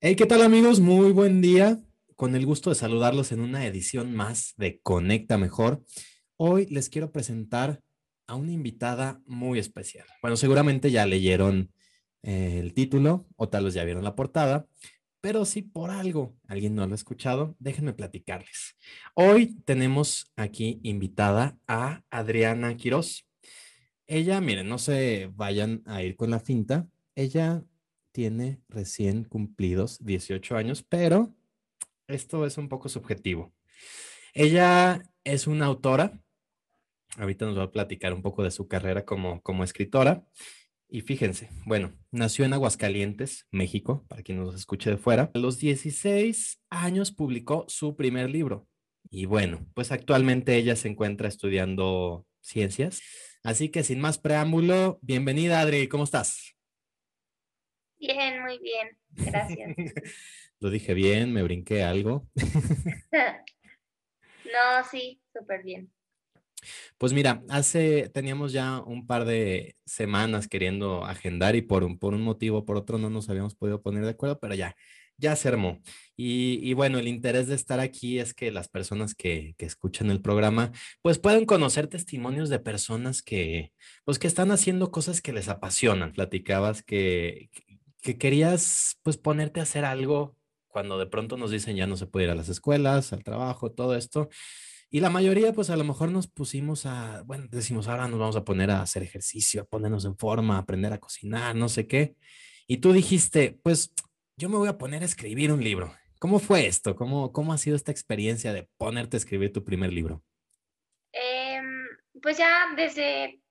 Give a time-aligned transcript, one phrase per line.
[0.00, 0.78] Hey, ¿qué tal amigos?
[0.78, 1.82] Muy buen día.
[2.14, 5.82] Con el gusto de saludarlos en una edición más de Conecta Mejor.
[6.36, 7.82] Hoy les quiero presentar
[8.28, 10.06] a una invitada muy especial.
[10.22, 11.72] Bueno, seguramente ya leyeron
[12.22, 14.68] eh, el título o tal vez ya vieron la portada,
[15.20, 18.76] pero si por algo alguien no lo ha escuchado, déjenme platicarles.
[19.14, 23.26] Hoy tenemos aquí invitada a Adriana Quiroz.
[24.06, 26.86] Ella, miren, no se vayan a ir con la finta.
[27.16, 27.64] Ella
[28.12, 31.34] tiene recién cumplidos 18 años, pero
[32.06, 33.52] esto es un poco subjetivo.
[34.34, 36.20] Ella es una autora.
[37.16, 40.24] Ahorita nos va a platicar un poco de su carrera como, como escritora.
[40.88, 45.30] Y fíjense, bueno, nació en Aguascalientes, México, para quien nos escuche de fuera.
[45.34, 48.66] A los 16 años publicó su primer libro.
[49.10, 53.00] Y bueno, pues actualmente ella se encuentra estudiando ciencias.
[53.42, 56.57] Así que sin más preámbulo, bienvenida Adri, ¿cómo estás?
[57.98, 59.76] Bien, muy bien, gracias.
[60.60, 62.28] Lo dije bien, me brinqué algo.
[64.44, 65.90] no, sí, súper bien.
[66.98, 72.14] Pues mira, hace, teníamos ya un par de semanas queriendo agendar y por un, por
[72.14, 74.74] un motivo o por otro no nos habíamos podido poner de acuerdo, pero ya,
[75.16, 75.80] ya se armó.
[76.16, 80.10] Y, y bueno, el interés de estar aquí es que las personas que, que, escuchan
[80.10, 80.72] el programa,
[81.02, 83.72] pues puedan conocer testimonios de personas que,
[84.04, 86.12] pues que están haciendo cosas que les apasionan.
[86.12, 87.50] Platicabas que,
[88.08, 90.34] que querías pues ponerte a hacer algo
[90.68, 93.70] cuando de pronto nos dicen ya no se puede ir a las escuelas, al trabajo,
[93.70, 94.30] todo esto.
[94.88, 98.36] Y la mayoría, pues a lo mejor nos pusimos a, bueno, decimos, ahora nos vamos
[98.36, 101.86] a poner a hacer ejercicio, a ponernos en forma, a aprender a cocinar, no sé
[101.86, 102.16] qué.
[102.66, 103.92] Y tú dijiste, pues
[104.38, 105.94] yo me voy a poner a escribir un libro.
[106.18, 106.96] ¿Cómo fue esto?
[106.96, 110.22] ¿Cómo, cómo ha sido esta experiencia de ponerte a escribir tu primer libro?
[111.12, 111.60] Eh,
[112.22, 113.42] pues ya desde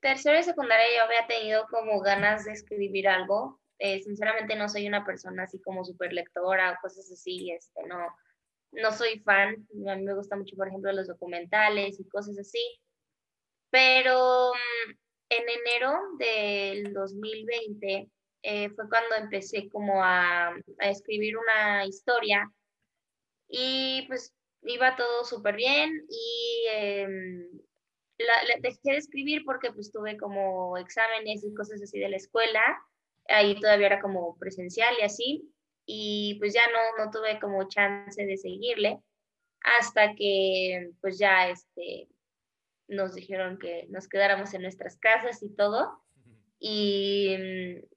[0.00, 3.59] tercero y secundaria yo había tenido como ganas de escribir algo.
[3.82, 8.14] Eh, sinceramente no soy una persona así como súper lectora o cosas así, este, no,
[8.72, 12.62] no soy fan, a mí me gusta mucho, por ejemplo, los documentales y cosas así,
[13.70, 14.90] pero mm,
[15.30, 18.10] en enero del 2020
[18.42, 22.52] eh, fue cuando empecé como a, escribir una historia
[23.48, 26.64] y pues iba todo súper bien y
[28.18, 32.16] la, la, dejé de escribir porque pues tuve como exámenes y cosas así de la
[32.18, 32.78] escuela
[33.28, 35.52] ahí todavía era como presencial y así,
[35.86, 39.00] y pues ya no, no tuve como chance de seguirle
[39.62, 42.08] hasta que pues ya este,
[42.88, 46.02] nos dijeron que nos quedáramos en nuestras casas y todo.
[46.58, 47.34] Y,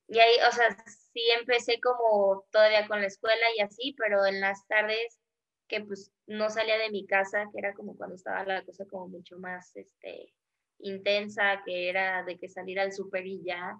[0.07, 4.39] y ahí, o sea, sí empecé como todavía con la escuela y así, pero en
[4.39, 5.19] las tardes
[5.67, 9.07] que pues no salía de mi casa, que era como cuando estaba la cosa como
[9.07, 10.33] mucho más este,
[10.79, 13.77] intensa, que era de que salir al súper y ya,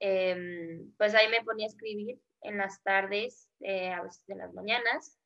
[0.00, 4.52] eh, pues ahí me ponía a escribir en las tardes, eh, a veces en las
[4.54, 5.18] mañanas.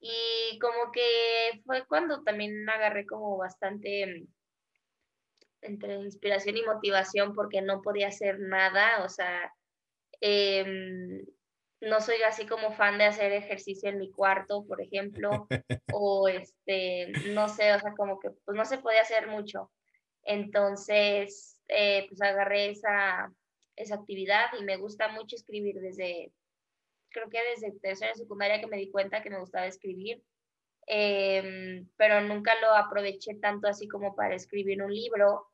[0.00, 4.26] Y como que fue cuando también agarré como bastante em,
[5.62, 9.52] entre inspiración y motivación porque no podía hacer nada, o sea,
[10.20, 10.64] eh,
[11.80, 15.48] no soy así como fan de hacer ejercicio en mi cuarto, por ejemplo,
[15.92, 19.70] o este, no sé, o sea, como que pues no se podía hacer mucho.
[20.22, 23.32] Entonces, eh, pues agarré esa,
[23.80, 26.32] esa actividad y me gusta mucho escribir desde,
[27.10, 30.22] creo que desde tercera secundaria que me di cuenta que me gustaba escribir,
[30.86, 35.46] eh, pero nunca lo aproveché tanto así como para escribir un libro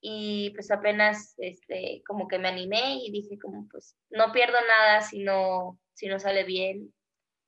[0.00, 5.00] y pues apenas este, como que me animé y dije como pues no pierdo nada
[5.00, 6.92] si no, si no sale bien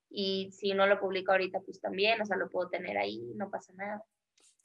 [0.09, 3.51] y si no lo publico ahorita pues también, o sea, lo puedo tener ahí, no
[3.51, 4.05] pasa nada.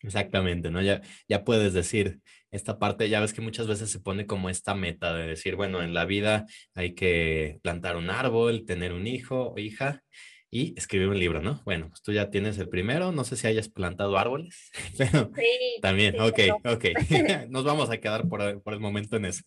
[0.02, 0.82] Exactamente, ¿no?
[0.82, 2.20] Ya, ya puedes decir
[2.52, 5.84] esta parte, ya ves que muchas veces se pone como esta meta de decir, bueno,
[5.84, 10.02] en la vida hay que plantar un árbol, tener un hijo o hija
[10.50, 11.62] y escribir un libro, ¿no?
[11.64, 15.80] Bueno, pues tú ya tienes el primero, no sé si hayas plantado árboles, pero sí,
[15.82, 16.86] también, sí, ok, ok,
[17.50, 19.44] nos vamos a quedar por, por, el momento en eso.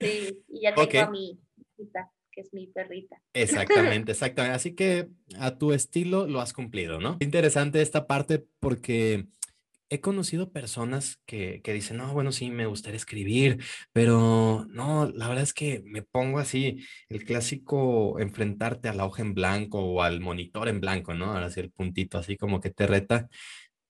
[0.00, 1.00] sí, y ya tengo okay.
[1.00, 1.38] a mi
[1.76, 3.20] hijita que es mi perrita.
[3.32, 4.56] Exactamente, exactamente.
[4.56, 5.08] Así que
[5.38, 7.16] a tu estilo lo has cumplido, ¿no?
[7.20, 9.26] Interesante esta parte porque
[9.90, 15.28] he conocido personas que, que, dicen, no, bueno, sí, me gustaría escribir, pero no, la
[15.28, 20.02] verdad es que me pongo así, el clásico enfrentarte a la hoja en blanco o
[20.02, 21.26] al monitor en blanco, ¿no?
[21.26, 23.28] Ahora sí, el puntito así como que te reta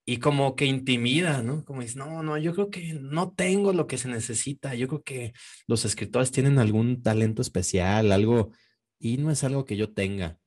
[0.06, 1.64] y como que intimida, ¿no?
[1.64, 5.02] Como dices, no, no, yo creo que no tengo lo que se necesita, yo creo
[5.02, 5.32] que
[5.66, 8.52] los escritores tienen algún talento especial, algo,
[8.98, 10.38] y no es algo que yo tenga.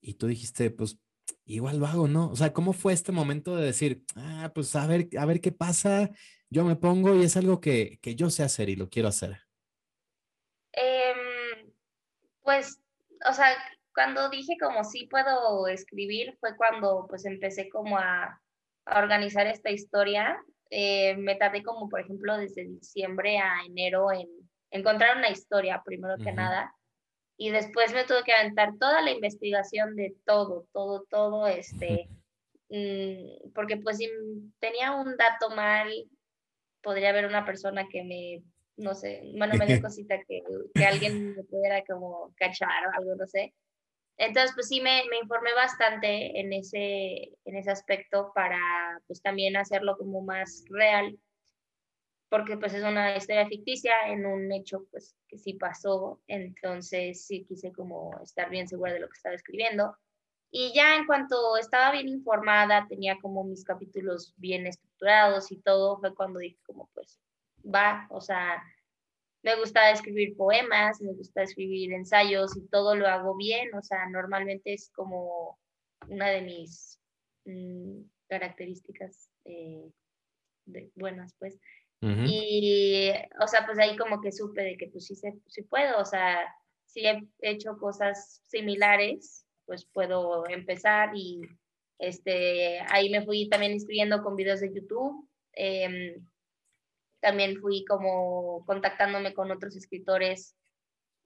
[0.00, 0.98] Y tú dijiste, pues
[1.44, 2.30] igual lo hago, ¿no?
[2.30, 5.52] O sea, ¿cómo fue este momento de decir, ah, pues a ver, a ver qué
[5.52, 6.10] pasa,
[6.48, 9.42] yo me pongo y es algo que, que yo sé hacer y lo quiero hacer?
[10.72, 11.70] Em,
[12.42, 12.80] pues,
[13.28, 13.48] o sea,
[13.94, 18.40] cuando dije como sí puedo escribir fue cuando pues empecé como a
[18.86, 20.38] a organizar esta historia.
[20.70, 24.28] Eh, me tardé como, por ejemplo, desde diciembre a enero en
[24.70, 26.72] encontrar una historia, primero que nada.
[27.36, 32.08] Y después me tuve que aventar toda la investigación de todo, todo, todo, este,
[32.70, 34.08] mm, porque pues si
[34.58, 35.92] tenía un dato mal,
[36.82, 38.42] podría haber una persona que me,
[38.76, 40.42] no sé, bueno, me dio cosita que,
[40.74, 43.52] que alguien me pudiera como cachar o algo, no sé.
[44.18, 48.58] Entonces, pues sí, me, informé bastante en ese, en ese aspecto para,
[49.06, 51.18] pues también hacerlo como más real,
[52.30, 57.44] porque pues es una historia ficticia en un hecho, pues que sí pasó, entonces sí
[57.44, 59.96] quise como estar bien segura de lo que estaba escribiendo.
[60.50, 65.98] Y ya en cuanto estaba bien informada, tenía como mis capítulos bien estructurados y todo,
[65.98, 67.20] fue cuando dije como pues
[67.62, 68.62] va, o sea,
[69.46, 74.08] me gusta escribir poemas, me gusta escribir ensayos y todo lo hago bien, o sea,
[74.10, 75.56] normalmente es como
[76.08, 77.00] una de mis
[77.44, 79.88] mm, características eh,
[80.96, 81.56] buenas, pues.
[82.00, 83.10] Y,
[83.40, 85.14] o sea, pues ahí como que supe de que pues sí,
[85.46, 86.38] sí puedo, o sea,
[86.84, 91.40] si he hecho cosas similares, pues puedo empezar y
[91.98, 95.28] este, ahí me fui también inscribiendo con videos de YouTube.
[95.54, 96.20] Eh,
[97.20, 100.56] también fui como contactándome con otros escritores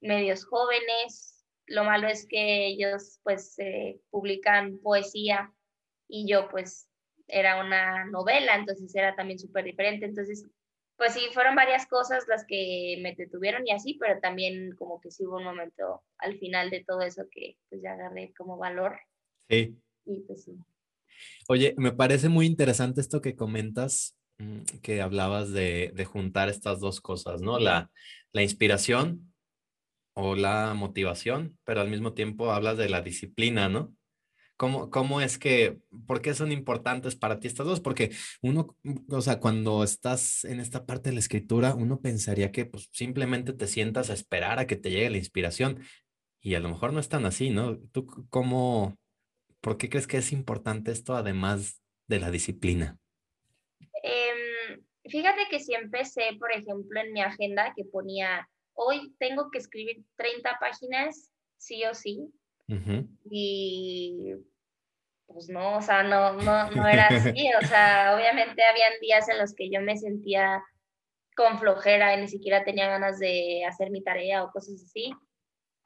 [0.01, 1.45] medios jóvenes.
[1.67, 3.55] Lo malo es que ellos pues
[4.09, 5.53] publican poesía
[6.07, 6.87] y yo pues
[7.27, 10.05] era una novela, entonces era también súper diferente.
[10.05, 10.45] Entonces,
[10.97, 15.11] pues sí, fueron varias cosas las que me detuvieron y así, pero también como que
[15.11, 18.99] sí hubo un momento al final de todo eso que pues ya agarré como valor.
[19.47, 19.77] Sí.
[20.05, 20.57] Y pues sí.
[21.47, 24.17] Oye, me parece muy interesante esto que comentas
[24.81, 27.59] que hablabas de, juntar estas dos cosas, ¿no?
[27.59, 27.91] La,
[28.33, 29.33] la inspiración
[30.13, 33.93] o la motivación, pero al mismo tiempo hablas de la disciplina, ¿no?
[34.61, 37.79] ¿Cómo, ¿Cómo, es que, por qué son importantes para ti estas dos?
[37.79, 38.11] Porque
[38.43, 42.65] uno, mm, o sea, cuando estás en esta parte de la escritura, uno pensaría que
[42.65, 45.79] pues, simplemente te sientas a esperar a que te llegue la inspiración
[46.41, 47.79] y a lo mejor no es tan así, ¿no?
[47.91, 48.99] ¿Tú cómo,
[49.61, 52.99] por qué crees que es importante esto además de la disciplina?
[55.11, 60.03] Fíjate que si empecé, por ejemplo, en mi agenda que ponía, hoy tengo que escribir
[60.15, 62.31] 30 páginas, sí o sí.
[63.29, 64.33] Y
[65.27, 67.49] pues no, o sea, no, no, no era así.
[67.61, 70.63] O sea, obviamente habían días en los que yo me sentía
[71.35, 75.11] con flojera y ni siquiera tenía ganas de hacer mi tarea o cosas así.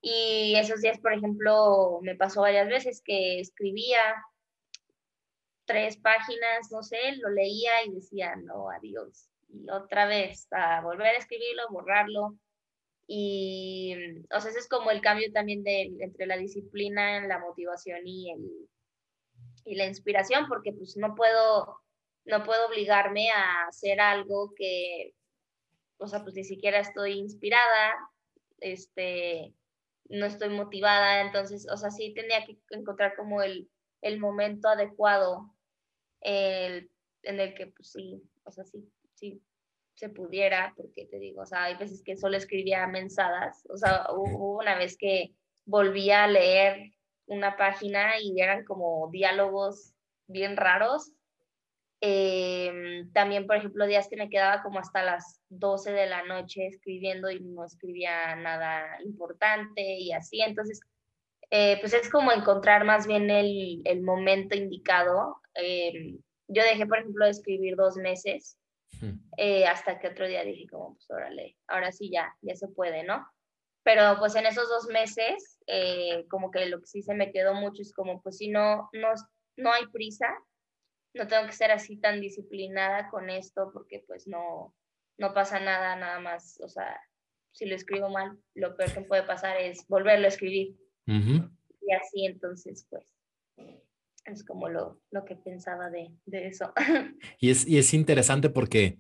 [0.01, 4.00] Y esos días, por ejemplo, me pasó varias veces que escribía
[5.65, 9.29] tres páginas, no sé, lo leía y decía, no, adiós.
[9.50, 12.38] Y otra vez, a volver a escribirlo, borrarlo.
[13.07, 13.95] Y,
[14.33, 18.31] o sea, ese es como el cambio también de, entre la disciplina, la motivación y,
[18.31, 18.69] el,
[19.66, 21.81] y la inspiración, porque pues no puedo,
[22.25, 25.13] no puedo obligarme a hacer algo que,
[25.97, 27.94] o sea, pues ni siquiera estoy inspirada,
[28.59, 29.54] este,
[30.09, 33.69] no estoy motivada, entonces, o sea, sí tenía que encontrar como el,
[34.01, 35.55] el momento adecuado
[36.25, 36.89] el,
[37.23, 39.41] en el que pues sí, o sea, sí, sí
[39.94, 44.07] se pudiera, porque te digo, o sea, hay veces que solo escribía mensadas, o sea,
[44.11, 45.33] hubo una vez que
[45.65, 46.91] volví a leer
[47.27, 49.94] una página y eran como diálogos
[50.27, 51.11] bien raros.
[52.01, 56.67] Em, también, por ejemplo, días que me quedaba como hasta las 12 de la noche
[56.67, 60.41] escribiendo y no escribía nada importante y así.
[60.41, 60.81] Entonces,
[61.52, 65.42] eh, pues es como encontrar más bien el, el momento indicado.
[65.56, 68.57] Eh, yo dejé, por ejemplo, de escribir dos meses,
[69.37, 73.04] eh, hasta que otro día dije como, pues órale, ahora sí ya, ya se puede,
[73.04, 73.28] ¿no?
[73.83, 75.59] Pero pues en esos dos meses,
[76.30, 79.09] como que lo que sí se me quedó mucho es como, pues si no, no,
[79.57, 80.28] no hay prisa,
[81.14, 84.73] no tengo que ser así tan disciplinada con esto porque pues no,
[85.18, 86.99] no pasa nada, nada más, o sea,
[87.52, 90.75] si lo escribo mal, lo peor que puede pasar es volverlo a escribir.
[91.07, 93.16] Y así entonces, pues,
[94.26, 96.74] es como lo, lo que pensaba de, de eso.
[97.40, 99.00] Y es, y es interesante porque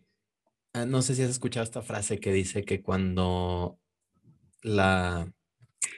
[0.73, 3.79] ah, no sé si has escuchado esta frase que dice que cuando
[4.61, 5.31] la,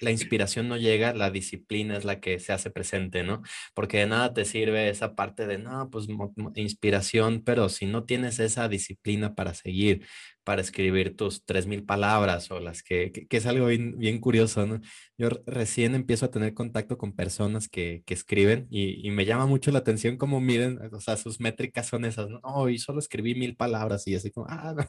[0.02, 3.42] la inspiración no llega, la disciplina es la que se hace presente, ¿no?
[3.74, 6.08] Porque de nada te sirve esa parte de, no, pues
[6.56, 10.06] inspiración, pero si no tienes esa disciplina para seguir,
[10.44, 14.80] para escribir tus tres mil palabras o las que, que, es algo bien, curioso, ¿no?
[15.18, 19.46] Yo recién empiezo a tener contacto con personas que, que escriben y, y, me llama
[19.46, 22.70] mucho la atención cómo miden, o sea, sus métricas son esas, ¿no?
[22.70, 24.86] Y solo escribí mil palabras y así como, ah, no.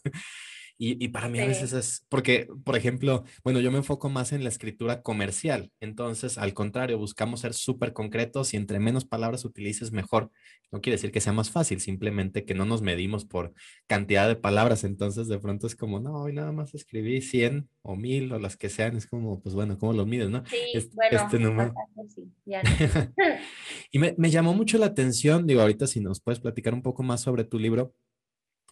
[0.81, 4.45] Y, para mí a veces es, porque, por ejemplo, bueno, yo me enfoco más en
[4.45, 9.91] la escritura comercial, entonces al contrario, buscamos ser súper concretos y entre menos palabras utilices
[9.91, 10.31] mejor.
[10.71, 13.53] No quiere decir que sea más fácil, simplemente que no nos medimos por
[13.89, 17.97] cantidad de palabras, entonces de pronto es como, no, hoy nada más escribí 100 o
[17.97, 20.45] 1000 o las que sean, es como, pues bueno, ¿cómo los mides, no?
[20.47, 21.75] Sí, este, bueno, este número.
[22.15, 22.63] Sí, ya
[23.91, 27.03] y me, me llamó mucho la atención, digo, ahorita si nos puedes platicar un poco
[27.03, 27.95] más sobre tu libro,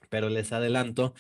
[0.09, 1.15] pero les adelanto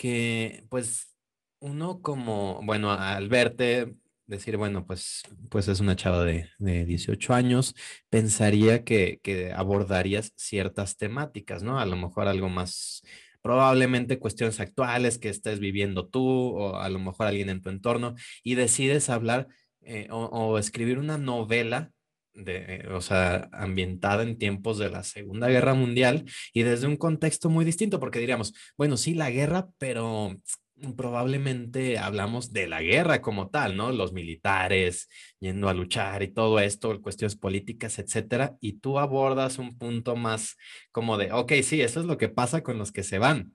[0.00, 1.14] que pues
[1.58, 7.34] uno como, bueno, al verte, decir, bueno, pues, pues es una chava de, de 18
[7.34, 7.74] años,
[8.08, 11.78] pensaría que, que, abordarías ciertas temáticas, ¿no?
[11.78, 13.02] A lo mejor algo más,
[13.42, 18.14] probablemente cuestiones actuales que estés viviendo tú o a lo mejor alguien en tu entorno
[18.42, 19.48] y decides hablar
[19.82, 21.90] eh, o, o, escribir una novela
[22.34, 27.50] de, o sea, ambientada en tiempos de la Segunda Guerra Mundial y desde un contexto
[27.50, 30.36] muy distinto, porque diríamos, bueno, sí, la guerra, pero
[30.96, 33.92] probablemente hablamos de la guerra como tal, ¿no?
[33.92, 35.08] Los militares
[35.38, 40.56] yendo a luchar y todo esto, cuestiones políticas, etcétera, y tú abordas un punto más
[40.90, 43.54] como de, ok, sí, eso es lo que pasa con los que se van,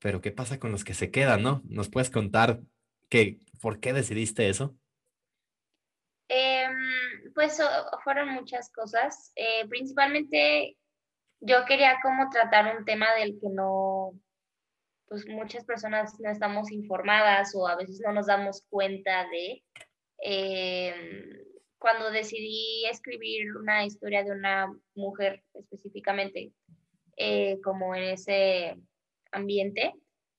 [0.00, 1.62] pero ¿qué pasa con los que se quedan, no?
[1.64, 2.60] ¿Nos puedes contar
[3.08, 4.76] que, por qué decidiste eso?
[7.34, 7.58] Pues
[8.02, 9.32] fueron muchas cosas.
[9.36, 10.76] Eh, principalmente
[11.40, 14.12] yo quería como tratar un tema del que no,
[15.06, 19.62] pues muchas personas no estamos informadas o a veces no nos damos cuenta de.
[20.18, 21.44] Em,
[21.78, 26.52] cuando decidí escribir una historia de una mujer específicamente,
[27.16, 28.76] eh, como en ese
[29.32, 29.92] ambiente,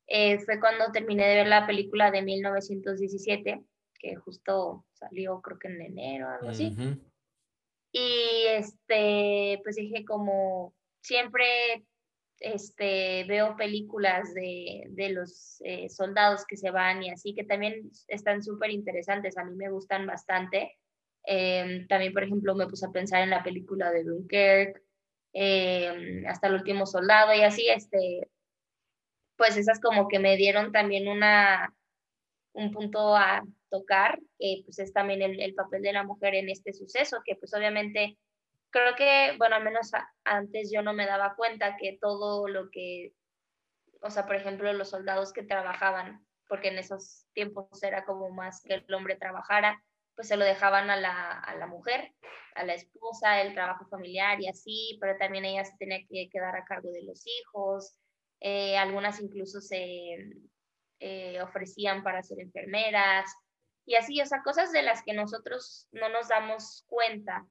[0.08, 3.62] eh, fue cuando terminé de ver la película de 1917
[4.00, 6.75] que justo salió creo que en enero, algo así.
[7.92, 11.86] Y este, pues dije como siempre
[12.40, 17.90] este, veo películas de, de los eh, soldados que se van y así, que también
[18.08, 20.78] están súper interesantes, a mí me gustan bastante.
[21.24, 24.84] Em, también, por ejemplo, me puse a pensar en la película de Dunkirk,
[25.34, 28.30] eh, hasta el último soldado y así, este,
[29.38, 31.74] pues esas como que me dieron también una,
[32.54, 33.44] un punto a
[33.75, 37.53] tocar, que pues es también el, papel de la mujer en este suceso, que pues
[37.53, 38.17] obviamente
[38.70, 39.91] creo que, bueno, al menos
[40.24, 43.13] antes yo no me daba cuenta que todo lo que,
[44.01, 48.62] o sea, por ejemplo, los soldados que trabajaban, porque en esos tiempos era como más
[48.63, 49.82] que el hombre trabajara,
[50.15, 52.13] pues se lo dejaban a la, a la mujer,
[52.55, 56.55] a la esposa, el trabajo familiar y así, pero también ella se tenía que quedar
[56.55, 57.98] a cargo de los hijos,
[58.39, 60.17] eh, algunas incluso se,
[61.00, 63.29] eh, ofrecían para ser enfermeras
[63.86, 67.46] y así, o sea, cosas de las que nosotros no nos damos cuenta.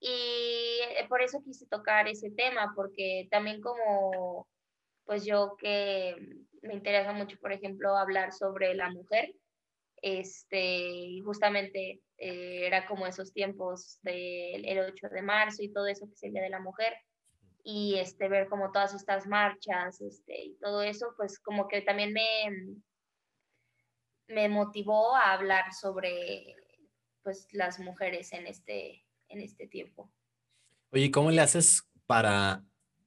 [0.00, 4.48] Y eh, por eso quise tocar ese tema, porque también como,
[5.04, 6.16] pues yo que
[6.62, 9.32] me interesa mucho, por ejemplo, hablar sobre la mujer,
[10.02, 16.14] este, justamente eh, era como esos tiempos del 8 de marzo y todo eso que
[16.14, 16.94] es el Día de la Mujer,
[17.64, 22.12] y este, ver como todas estas marchas este, y todo eso, pues como que también
[22.12, 22.22] me,
[24.28, 26.56] me motivó a hablar sobre
[27.22, 30.10] pues las mujeres en este, en este tiempo.
[30.90, 32.64] Oye, ¿cómo le haces para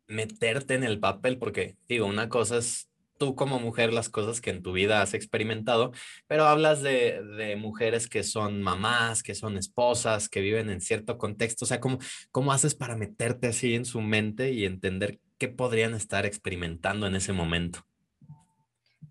[0.08, 1.38] meterte en el papel?
[1.38, 5.14] Porque digo, una cosa es tú como mujer las cosas que en tu vida has
[5.14, 5.92] experimentado,
[6.28, 11.18] pero hablas de, de, mujeres que son mamás, que son esposas, que viven en cierto
[11.18, 11.66] contexto.
[11.66, 12.00] O sea, ¿cómo,
[12.32, 17.16] ¿cómo haces para meterte así en su mente y entender qué podrían estar experimentando en
[17.16, 17.86] ese momento?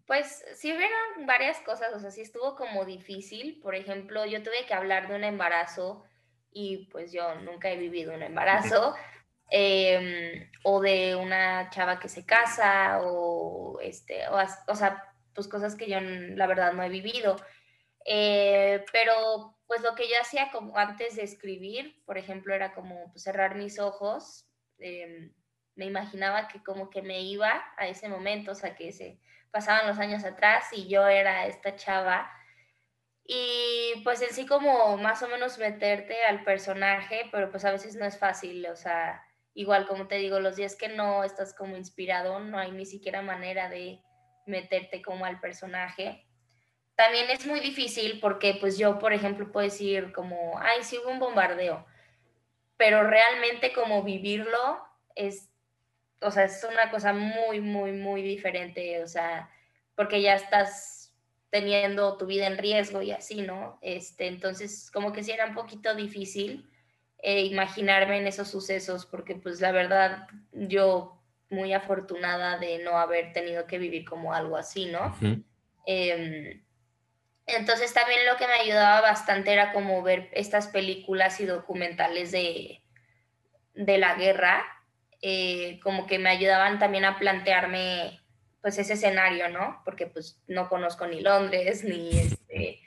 [0.06, 3.60] Pues sí hubieron varias cosas, o sea, sí estuvo como difícil.
[3.62, 6.04] Por ejemplo, yo tuve que hablar de un embarazo
[6.50, 8.94] y pues yo nunca he vivido un embarazo.
[9.50, 15.86] Em, o de una chava que se casa, o, este, o, sea, pues cosas que
[15.86, 17.36] yo la verdad no he vivido.
[18.06, 23.10] Eh, pero pues lo que yo hacía como antes de escribir, por ejemplo, era como
[23.12, 24.46] pues, cerrar mis ojos,
[24.78, 25.32] em,
[25.76, 29.20] me imaginaba que como que me iba a ese momento, o sea, que se
[29.54, 32.28] pasaban los años atrás y yo era esta chava
[33.24, 37.94] y pues en sí como más o menos meterte al personaje, pero pues a veces
[37.94, 41.76] no es fácil, o sea, igual como te digo, los días que no estás como
[41.76, 44.02] inspirado, no hay ni siquiera manera de
[44.44, 46.26] meterte como al personaje.
[46.96, 51.10] También es muy difícil porque pues yo, por ejemplo, puedo decir como, ay, sí hubo
[51.10, 51.86] un bombardeo,
[52.76, 54.84] pero realmente como vivirlo
[55.14, 55.48] es,
[56.24, 59.50] o sea, es una cosa muy, muy, muy diferente, o sea,
[59.94, 61.14] porque ya estás
[61.50, 63.78] teniendo tu vida en riesgo y así, ¿no?
[63.80, 66.68] Este, entonces, como que sí era un poquito difícil
[67.22, 73.32] eh, imaginarme en esos sucesos, porque pues la verdad, yo muy afortunada de no haber
[73.32, 75.16] tenido que vivir como algo así, ¿no?
[75.86, 76.62] Em,
[77.46, 82.82] entonces también lo que me ayudaba bastante era como ver estas películas y documentales de,
[83.74, 84.64] de la guerra,
[85.26, 88.20] eh, como que me ayudaban también a plantearme
[88.60, 89.80] pues ese escenario, ¿no?
[89.82, 92.82] Porque pues no conozco ni Londres, ni este,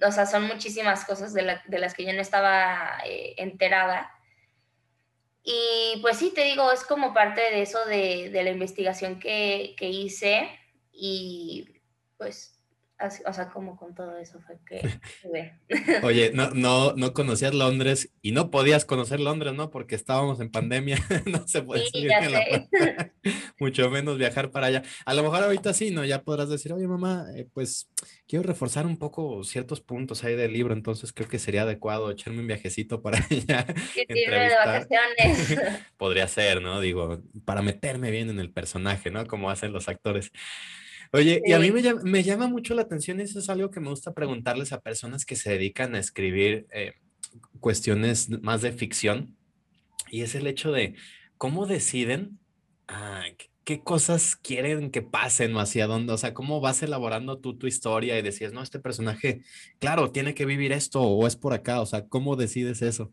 [0.00, 4.12] o sea, son muchísimas cosas de, las que yo no estaba eh, enterada.
[5.42, 9.88] Y pues sí, te digo, es como parte de eso de, la investigación que, que,
[9.88, 10.48] hice
[10.92, 11.80] y
[12.16, 12.55] pues
[12.98, 14.98] o sea, como con todo eso fue que...
[16.02, 19.70] Oye, no, no, no conocías Londres y no podías conocer Londres, ¿no?
[19.70, 23.12] Porque estábamos en pandemia, no se puede sí, la
[23.58, 24.82] mucho menos viajar para allá.
[25.04, 26.04] A lo mejor ahorita sí, ¿no?
[26.04, 27.90] Ya podrás decir, oye, mamá, eh, pues
[28.26, 32.40] quiero reforzar un poco ciertos puntos ahí del libro, entonces creo que sería adecuado echarme
[32.40, 33.66] un viajecito para allá.
[33.94, 35.80] de vacaciones.
[35.96, 36.80] Podría ser, ¿no?
[36.80, 39.26] Digo, para meterme bien en el personaje, ¿no?
[39.26, 40.32] Como hacen los actores.
[41.12, 43.70] Oye, y a mí me llama, me llama, mucho la atención, y eso es algo
[43.70, 46.94] que me gusta preguntarles a personas que se dedican a escribir eh,
[47.60, 49.36] cuestiones más de ficción,
[50.10, 50.94] y es el hecho de
[51.36, 52.38] cómo deciden
[52.88, 53.24] ah,
[53.64, 57.66] qué cosas quieren que pasen o hacia dónde, o sea, cómo vas elaborando tú tu
[57.66, 59.42] historia y decías, no, este personaje,
[59.80, 63.12] claro, tiene que vivir esto o es por acá, o sea, ¿cómo decides eso?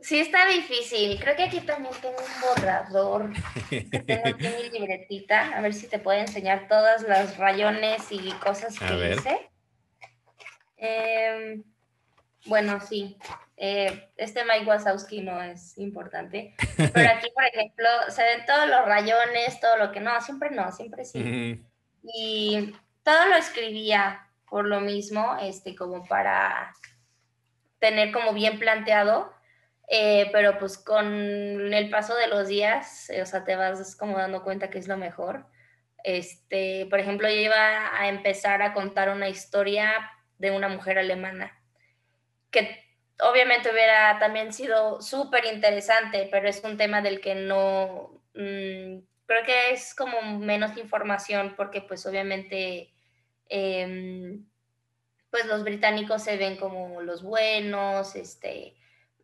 [0.00, 1.18] Sí, está difícil.
[1.18, 3.32] Creo que aquí también tengo un borrador.
[3.68, 5.56] tengo aquí mi libretita.
[5.56, 9.50] A ver si te puedo enseñar todos los rayones y cosas que hice.
[10.76, 11.64] Em,
[12.46, 13.18] bueno, sí.
[13.56, 16.54] Eh, este Mike Wazowski no es importante.
[16.76, 20.70] Pero aquí, por ejemplo, se ven todos los rayones, todo lo que no, siempre no,
[20.70, 21.60] siempre sí.
[22.04, 26.72] Y todo lo escribía por lo mismo, este, como para
[27.80, 29.32] tener como bien planteado
[29.88, 34.18] eh, pero pues con el paso de los días, eh, o sea, te vas como
[34.18, 35.46] dando cuenta que es lo mejor.
[36.04, 39.92] Este, por ejemplo, yo iba a empezar a contar una historia
[40.38, 41.58] de una mujer alemana,
[42.50, 42.84] que
[43.20, 49.44] obviamente hubiera también sido súper interesante, pero es un tema del que no, mm, creo
[49.44, 52.92] que es como menos información porque pues obviamente...
[53.48, 54.44] Em,
[55.30, 58.77] pues los británicos se ven como los buenos, este,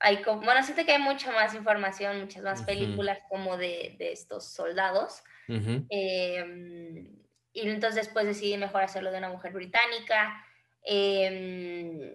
[0.04, 4.12] hay como, bueno, siento que hay mucha más información, muchas más películas como de, de,
[4.12, 5.24] estos soldados.
[5.48, 7.08] Em,
[7.54, 10.44] y entonces después decidí mejor hacerlo de una mujer británica.
[10.82, 12.12] Em,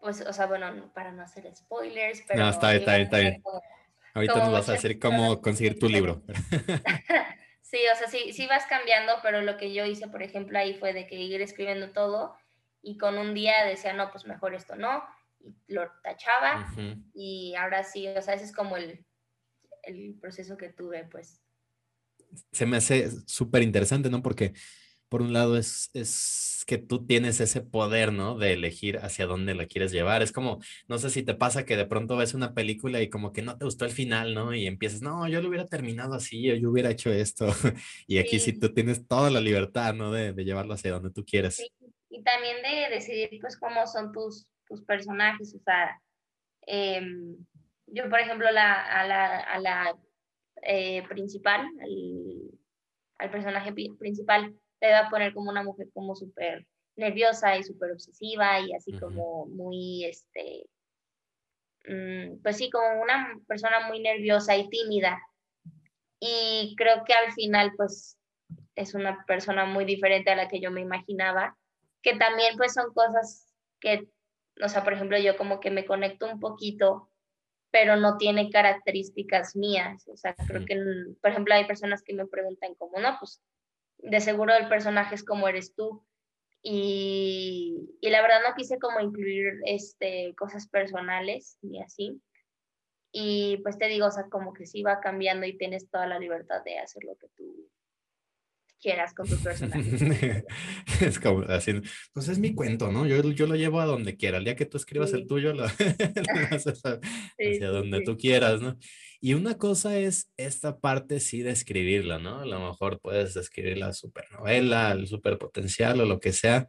[0.00, 2.40] pues, o sea, bueno, para no hacer spoilers, pero...
[2.40, 3.42] No, está bien, está bien, está bien.
[4.14, 6.22] Ahorita nos vas a decir cómo conseguir tu libro.
[7.60, 10.72] sí, o sea, sí, sí vas cambiando, pero lo que yo hice, por ejemplo, ahí
[10.72, 12.34] fue de que ir escribiendo todo
[12.80, 15.04] y con un día decía, no, pues mejor esto no,
[15.68, 16.72] lo tachaba
[17.14, 19.04] y ahora sí, o sea, ese es como el,
[19.82, 21.40] el proceso que tuve, pues.
[22.52, 24.22] Se me hace súper interesante, ¿no?
[24.22, 24.52] Porque
[25.08, 28.36] por un lado es, es que tú tienes ese poder, ¿no?
[28.36, 30.22] De elegir hacia dónde la quieres llevar.
[30.22, 33.32] Es como, no sé si te pasa que de pronto ves una película y como
[33.32, 34.52] que no te gustó el final, ¿no?
[34.54, 37.46] Y empiezas, no, yo lo hubiera terminado así, o yo hubiera hecho esto.
[38.06, 38.52] y aquí sí.
[38.58, 40.10] tú tienes toda la libertad, ¿no?
[40.10, 41.56] De, de llevarlo hacia donde tú quieres.
[41.56, 41.70] Sí.
[42.10, 46.00] Y también de decidir, pues, cómo son tus, tus personajes, o sea,
[46.62, 47.36] em,
[47.86, 49.96] yo por ejemplo la, a la, a la
[50.62, 51.66] eh, principal,
[53.18, 57.92] al, personaje principal, le voy a poner como una mujer como súper nerviosa y súper
[57.92, 60.66] obsesiva y así como muy, este,
[61.88, 65.20] mm, pues sí, como una persona muy nerviosa y tímida.
[66.20, 68.18] Y creo que al final, pues,
[68.74, 71.56] es una persona muy diferente a la que yo me imaginaba,
[72.02, 74.08] que también, pues, son cosas que
[74.62, 77.10] o sea, por ejemplo, yo como que me conecto un poquito,
[77.70, 80.06] pero no tiene características mías.
[80.08, 80.76] O sea, creo que,
[81.20, 83.42] por ejemplo, hay personas que me preguntan como, no, pues
[83.98, 86.04] de seguro el personaje es como eres tú.
[86.62, 92.20] Y, y la verdad no quise como incluir este, cosas personales ni así.
[93.12, 96.18] Y pues te digo, o sea, como que sí va cambiando y tienes toda la
[96.18, 97.70] libertad de hacer lo que tú
[98.86, 100.44] quieras con tu personaje.
[101.00, 101.72] es como así,
[102.12, 103.04] pues es mi cuento, ¿no?
[103.04, 104.38] Yo, yo lo llevo a donde quiera.
[104.38, 105.64] El día que tú escribas el tuyo, lo,
[106.52, 106.82] haces
[107.36, 108.78] hacia donde tú quieras, ¿no?
[109.20, 112.38] Y una cosa es esta parte sí de escribirla, ¿no?
[112.38, 116.68] A lo mejor puedes escribir la supernovela, el superpotencial o lo que sea,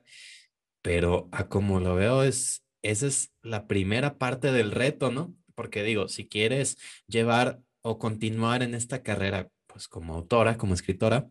[0.81, 5.35] pero a como lo veo es, esa es la primera parte del reto, ¿no?
[5.53, 11.27] Porque digo, si quieres llevar o continuar en esta carrera, pues como autora, como escritora,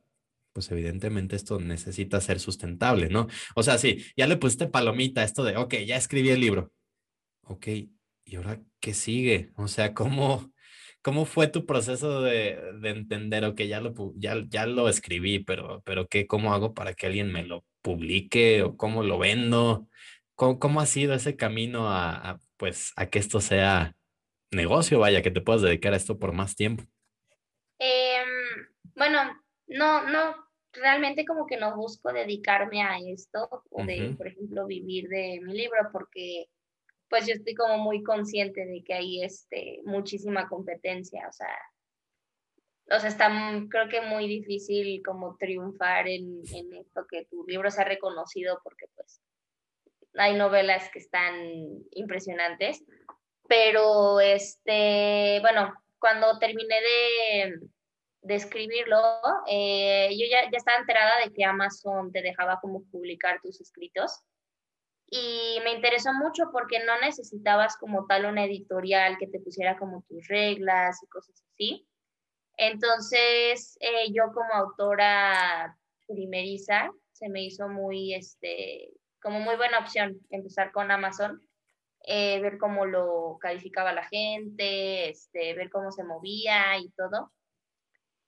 [0.56, 3.26] pues evidentemente esto necesita ser sustentable, ¿no?
[3.54, 6.72] O sea, sí, ya le pusiste palomita esto de, ok, ya escribí el libro.
[7.42, 7.66] Ok,
[8.24, 9.50] ¿y ahora qué sigue?
[9.56, 10.50] O sea, ¿cómo,
[11.02, 15.82] cómo fue tu proceso de, de entender, ok, ya lo, ya, ya lo escribí, pero,
[15.84, 19.90] pero ¿qué, cómo hago para que alguien me lo publique o cómo lo vendo?
[20.36, 23.94] ¿Cómo, cómo ha sido ese camino a, pues, a que esto sea
[24.50, 26.82] negocio, vaya, que te puedas dedicar a esto por más tiempo?
[27.78, 28.24] Eh,
[28.94, 30.45] bueno, no, no,
[30.76, 35.54] realmente como que no busco dedicarme a esto o de, por ejemplo, vivir de mi
[35.54, 36.46] libro porque
[37.08, 41.56] pues yo estoy como muy consciente de que hay este, muchísima competencia, o sea,
[42.90, 43.30] o sea, está
[43.68, 48.86] creo que muy difícil como triunfar en, en esto, que tu libro sea reconocido porque
[48.94, 49.20] pues
[50.14, 51.34] hay novelas que están
[51.92, 52.84] impresionantes,
[53.48, 57.60] pero este, bueno, cuando terminé de,
[58.22, 59.00] de escribirlo,
[59.46, 64.24] eh, yo ya, ya estaba enterada de que Amazon te dejaba como publicar tus escritos
[65.08, 70.02] y me interesó mucho porque no necesitabas como tal una editorial que te pusiera como
[70.08, 71.86] tus reglas y cosas así.
[72.56, 80.18] Entonces, eh, yo como autora primeriza, se me hizo muy, este, como muy buena opción
[80.30, 81.40] empezar con Amazon,
[82.04, 87.32] eh, ver cómo lo calificaba la gente, este, ver cómo se movía y todo.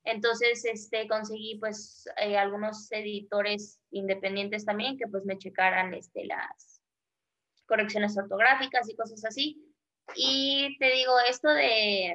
[0.09, 6.81] Entonces, este, conseguí pues eh, algunos editores independientes también que pues me checaran este, las
[7.66, 9.62] correcciones ortográficas y cosas así.
[10.16, 12.14] Y te digo, esto de,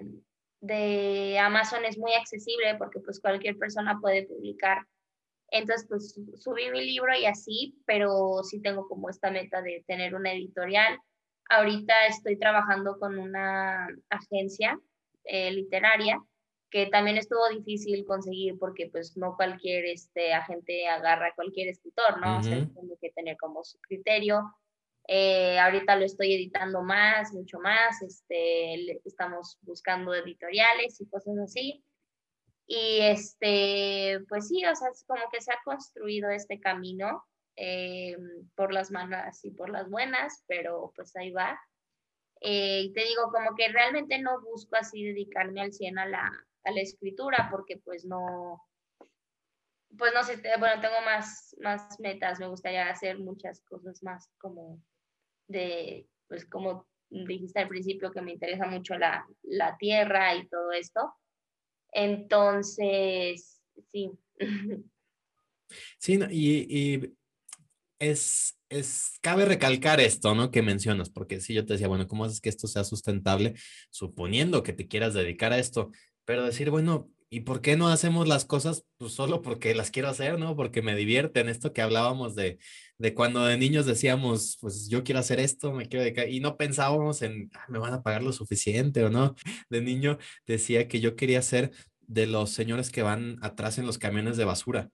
[0.59, 4.87] de Amazon es muy accesible porque pues cualquier persona puede publicar.
[5.51, 10.15] Entonces, pues subí mi libro y así, pero sí tengo como esta meta de tener
[10.15, 10.97] una editorial.
[11.47, 14.79] Ahorita estoy trabajando con una agencia
[15.25, 16.19] eh, literaria
[16.73, 22.19] que también estuvo difícil conseguir porque pues no cualquier este, agente agarra a cualquier escritor,
[22.19, 22.39] ¿no?
[22.39, 24.41] O sea, tiene que tener como su criterio.
[25.07, 31.85] Eh, ahorita lo estoy editando más, mucho más, este, estamos buscando editoriales y cosas así.
[32.65, 37.23] Y este, pues sí, o sea, es como que se ha construido este camino
[37.55, 38.17] eh,
[38.55, 41.55] por las malas y por las buenas, pero pues ahí va.
[42.41, 46.47] Eh, y te digo, como que realmente no busco así dedicarme al 100 a la,
[46.65, 48.61] a la escritura porque pues no,
[49.97, 54.81] pues no sé, bueno, tengo más, más metas, me gustaría hacer muchas cosas más como
[55.47, 60.71] de, pues como dijiste al principio que me interesa mucho la, la tierra y todo
[60.71, 61.13] esto.
[61.91, 64.11] Entonces, sí.
[65.97, 67.15] Sí, y, y
[67.97, 70.51] es, es, cabe recalcar esto, ¿no?
[70.51, 73.55] Que mencionas, porque si yo te decía, bueno, ¿cómo haces que esto sea sustentable?
[73.89, 75.89] Suponiendo que te quieras dedicar a esto,
[76.25, 80.09] pero decir, bueno, ¿y por qué no hacemos las cosas pues solo porque las quiero
[80.09, 80.55] hacer, ¿no?
[80.55, 82.59] Porque me divierten, esto que hablábamos de,
[82.97, 86.57] de cuando de niños decíamos, pues yo quiero hacer esto, me quiero dedicar, y no
[86.57, 89.35] pensábamos en, ah, me van a pagar lo suficiente o no.
[89.69, 93.97] De niño decía que yo quería ser de los señores que van atrás en los
[93.97, 94.91] camiones de basura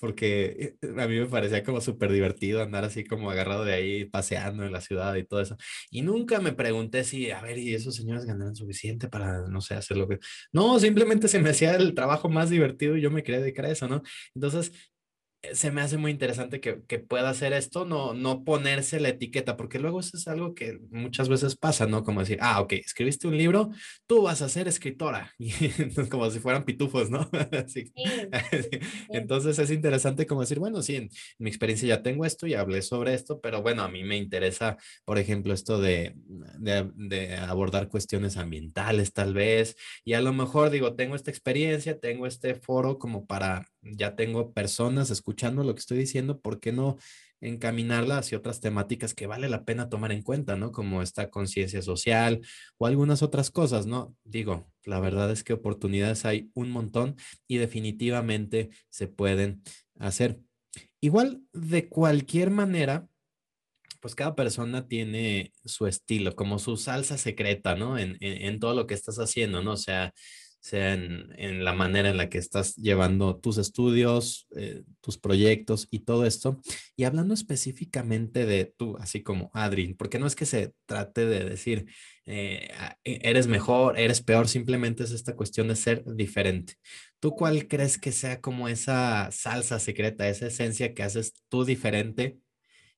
[0.00, 4.04] porque eh, a mí me parecía como súper divertido andar así como agarrado de ahí,
[4.06, 5.56] paseando en la ciudad y todo eso.
[5.90, 9.74] Y nunca me pregunté si, a ver, ¿y esos señores ganarán suficiente para, no sé,
[9.74, 10.18] hacer lo que...
[10.52, 13.70] No, simplemente se me hacía el trabajo más divertido y yo me quería dedicar a
[13.70, 14.02] eso, ¿no?
[14.34, 14.72] Entonces,
[15.54, 19.56] se me hace muy interesante que, que, pueda hacer esto, no, no ponerse la etiqueta,
[19.56, 22.04] porque luego eso es algo que muchas veces pasa, ¿no?
[22.04, 23.70] Como decir, ah, ok, escribiste un libro,
[24.06, 25.50] tú vas a ser escritora, y,
[26.10, 27.28] como si fueran pitufos, ¿no?
[27.64, 27.90] Así,
[29.08, 32.82] Entonces es interesante como decir, bueno, sí, en, mi experiencia ya tengo esto y hablé
[32.82, 36.14] sobre esto, pero bueno, a mí me interesa, por ejemplo, esto de,
[36.58, 41.98] de, de abordar cuestiones ambientales tal vez, y a lo mejor digo, tengo esta experiencia,
[41.98, 46.72] tengo este foro como para ya tengo personas escuchando lo que estoy diciendo, ¿por qué
[46.72, 46.96] no
[47.40, 50.72] encaminarla hacia otras temáticas que vale la pena tomar en cuenta, ¿no?
[50.72, 52.40] Como esta conciencia social
[52.78, 54.14] o algunas otras cosas, ¿no?
[54.24, 57.16] Digo, la verdad es que oportunidades hay un montón
[57.46, 59.62] y definitivamente se pueden
[59.98, 60.38] hacer.
[61.00, 63.08] Igual, de cualquier manera,
[64.00, 67.98] pues cada persona tiene su estilo, como su salsa secreta, ¿no?
[67.98, 69.72] En, en, en todo lo que estás haciendo, ¿no?
[69.72, 70.12] O sea,
[70.60, 76.00] sea en, la manera en la que estás llevando tus estudios, eh, tus proyectos y
[76.00, 76.60] todo esto.
[76.96, 81.44] Y hablando específicamente de tú, así como Adri, porque no es que se trate de
[81.44, 81.86] decir,
[82.26, 82.68] eh,
[83.04, 86.74] e, eres mejor, eres peor, simplemente es esta cuestión de ser diferente.
[87.20, 92.38] ¿Tú cuál crees que sea como esa salsa secreta, esa esencia que haces tú diferente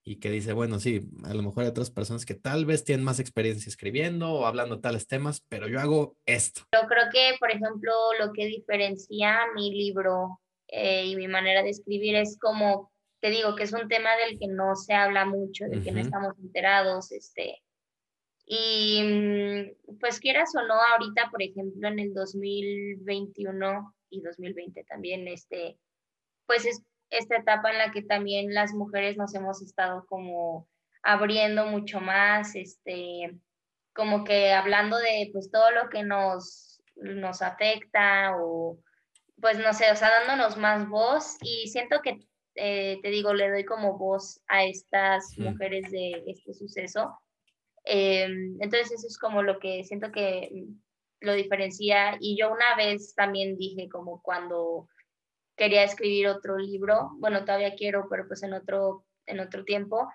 [0.05, 3.05] y que dice, bueno, sí, a lo mejor hay otras personas que tal vez tienen
[3.05, 6.63] más experiencia escribiendo o hablando tales temas, pero yo hago esto.
[6.73, 11.71] Yo creo que, por ejemplo, lo que diferencia mi libro eh, y mi manera de
[11.71, 15.67] escribir es como, te digo, que es un tema del que no se habla mucho,
[15.67, 17.63] del que no estamos enterados, este,
[18.45, 25.29] y mm, pues quieras o no, ahorita, por ejemplo, en el 2021 y 2020 también,
[25.29, 25.79] este,
[26.47, 26.83] pues es
[27.13, 30.69] esta etapa en la que también las mujeres nos hemos estado como
[31.03, 33.39] abriendo mucho más, este,
[33.95, 38.79] como que hablando de pues todo lo que nos, nos afecta o
[39.43, 41.37] pues no sé, o sea, dándonos más voz.
[41.43, 42.21] Y siento que,
[42.55, 47.19] eh, te digo, le doy como voz a estas mujeres de este suceso.
[47.85, 50.65] Em, entonces eso es como lo que siento que
[51.21, 52.17] lo diferencia.
[52.21, 54.89] Y yo una vez también dije como cuando
[55.63, 60.09] quería escribir otro libro, bueno, todavía quiero, pero pues en otro, en otro tiempo,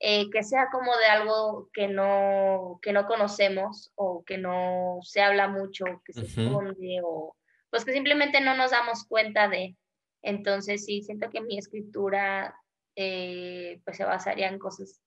[0.00, 5.20] eh, que sea como de algo que no, que no conocemos o que no se
[5.20, 7.36] habla mucho, que se esconde o
[7.68, 9.76] pues que simplemente no nos damos cuenta de.
[10.22, 12.58] Entonces sí, siento que mi escritura
[12.96, 15.02] eh, pues se basaría en cosas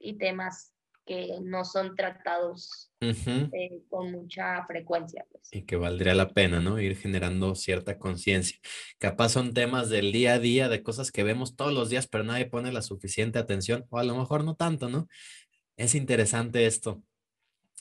[0.00, 0.74] y temas
[1.06, 5.24] que no son tratados eh, con mucha frecuencia.
[5.30, 5.48] Pues.
[5.52, 6.80] Y que valdría la pena, ¿no?
[6.80, 8.58] Ir generando cierta conciencia.
[8.98, 12.24] Capaz son temas del día a día, de cosas que vemos todos los días, pero
[12.24, 15.08] nadie pone la suficiente atención, o a lo mejor no tanto, ¿no?
[15.76, 17.02] Es interesante esto.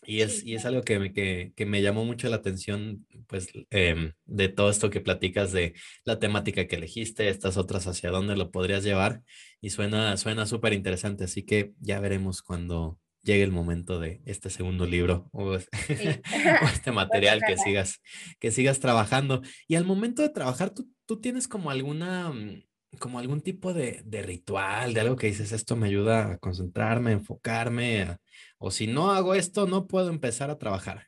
[0.07, 3.47] Y es, y es algo que me, que, que me llamó mucho la atención, pues,
[3.71, 8.35] em, de todo esto que platicas de la temática que elegiste, estas otras hacia dónde
[8.35, 9.23] lo podrías llevar.
[9.61, 14.49] Y suena suena súper interesante, así que ya veremos cuando, llegue el momento de este
[14.49, 15.55] segundo libro o,
[15.89, 16.21] este
[16.91, 18.01] material que sigas,
[18.39, 19.41] que sigas trabajando.
[19.67, 22.63] Y al momento de trabajar, ¿tú, tú tienes como alguna, mm,
[22.99, 27.09] como algún tipo de, de, ritual, de algo que dices, esto me ayuda a concentrarme,
[27.09, 28.17] a enfocarme,
[28.57, 31.07] o si no hago esto, no puedo empezar a trabajar?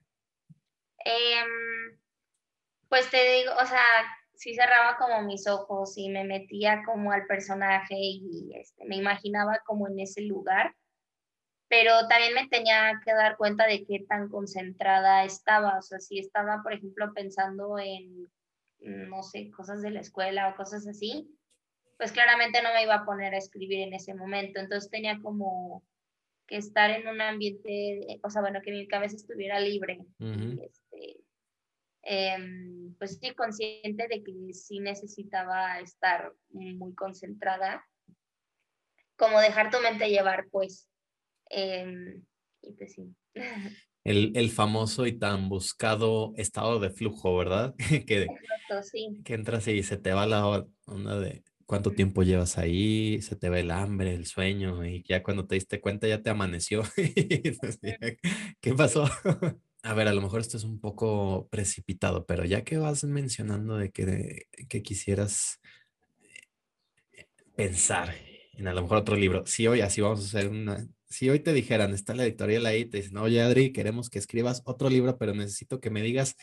[1.05, 1.97] Em,
[2.89, 3.83] pues te digo, o sea,
[4.33, 9.61] sí cerraba como mis ojos y me metía como al personaje y este, me imaginaba
[9.65, 10.75] como en ese lugar
[11.69, 16.19] pero también me tenía que dar cuenta de qué tan concentrada estaba, o sea, si
[16.19, 18.29] estaba, por ejemplo, pensando en,
[18.79, 21.29] no sé, cosas de la escuela o cosas así,
[21.97, 25.83] pues claramente no me iba a poner a escribir en ese momento, entonces tenía como
[26.45, 31.17] que estar en un ambiente, o sea, bueno, que mi cabeza estuviera libre, este,
[32.03, 37.85] em, pues sí, consciente de que sí necesitaba estar muy concentrada,
[39.17, 40.89] como dejar tu mente llevar, pues,
[41.49, 42.23] Em,
[42.61, 43.13] y pues sí.
[44.03, 47.75] El, el, famoso y tan buscado estado de flujo, ¿verdad?
[48.07, 49.21] que, Exacto, sí.
[49.25, 53.49] que entras y se te va la onda de cuánto tiempo llevas ahí, se te
[53.49, 56.83] va el hambre, el sueño, y ya cuando te diste cuenta ya te amaneció.
[58.61, 59.05] ¿Qué pasó?
[59.83, 63.77] A ver, a lo mejor esto es un poco precipitado, pero ya que vas mencionando
[63.77, 65.59] de que, de, que quisieras
[67.11, 68.15] eh, pensar
[68.53, 71.39] en a lo mejor otro libro, si hoy así vamos a hacer una, si hoy
[71.39, 75.17] te dijeran, está la editorial ahí, te dicen, oye Adri, queremos que escribas otro libro,
[75.17, 76.35] pero necesito que me digas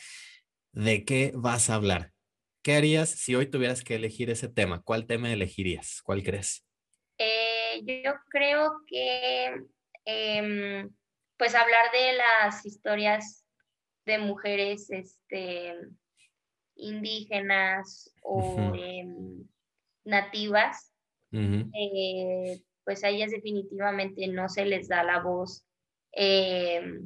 [0.71, 2.11] de qué vas a hablar.
[2.63, 4.81] ¿Qué harías si hoy tuvieras que elegir ese tema?
[4.81, 6.01] ¿Cuál tema elegirías?
[6.03, 6.65] ¿Cuál crees?
[7.17, 9.55] Eh, yo creo que,
[10.03, 10.89] em,
[11.37, 13.45] pues hablar de las historias
[14.05, 15.75] de mujeres este,
[16.75, 19.47] indígenas o em,
[20.03, 20.91] nativas,
[22.85, 25.65] pues a ellas definitivamente no se les da la voz
[26.13, 27.01] eh,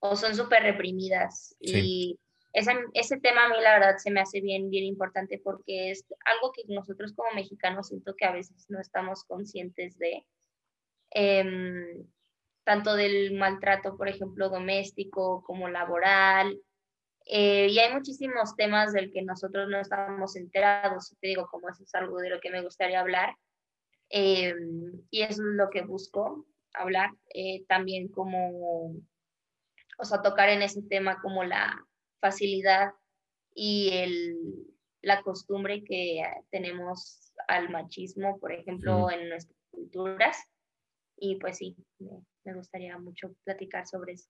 [0.00, 1.54] o son súper reprimidas.
[1.60, 2.18] Y
[2.52, 6.52] ese tema a mí la verdad se me hace bien, bien importante porque es algo
[6.52, 10.24] que nosotros como mexicanos siento que a veces no estamos conscientes de.
[11.12, 12.06] Em,
[12.64, 16.60] tanto del maltrato, por ejemplo, doméstico como laboral.
[17.26, 21.14] Eh, y hay muchísimos temas del que nosotros no estamos enterados.
[21.20, 23.34] Te digo, como eso es algo de lo que me gustaría hablar.
[24.10, 24.54] Eh,
[25.10, 28.94] y es lo que busco hablar, eh, también como,
[29.98, 31.86] o sea, tocar en ese tema como la
[32.20, 32.92] facilidad
[33.54, 34.36] y el,
[35.02, 40.36] la costumbre que tenemos al machismo, por ejemplo, en nuestras culturas.
[41.16, 44.28] Y pues sí, me, me gustaría mucho platicar sobre eso.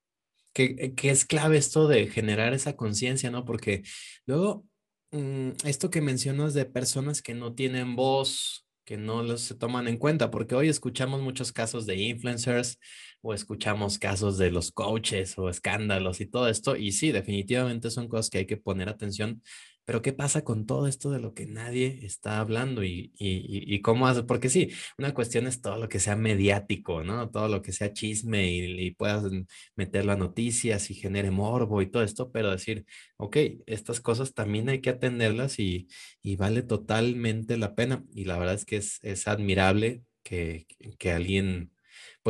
[0.52, 3.44] que, que, es clave esto de generar esa conciencia, ¿no?
[3.44, 3.82] Porque
[4.26, 4.66] luego,
[5.12, 9.86] mm, esto que mencionas de personas que no tienen voz, que no los se toman
[9.86, 12.76] en cuenta, porque hoy escuchamos muchos casos de influencers
[13.22, 18.08] o escuchamos casos de los coaches o escándalos y todo esto, y sí, definitivamente son
[18.08, 19.44] cosas que hay que poner atención
[19.84, 23.80] pero ¿qué pasa con todo esto de lo que nadie está hablando y, y, y
[23.82, 24.22] cómo hace?
[24.22, 27.30] Porque sí, una cuestión es todo lo que sea mediático, ¿no?
[27.30, 29.24] Todo lo que sea chisme y, y puedas
[29.76, 32.84] meter las noticias y genere morbo y todo esto, pero decir,
[33.16, 35.88] ok, estas cosas también hay que atenderlas y,
[36.22, 38.04] y vale totalmente la pena.
[38.14, 40.66] Y la verdad es que es, es admirable que,
[40.98, 41.72] que alguien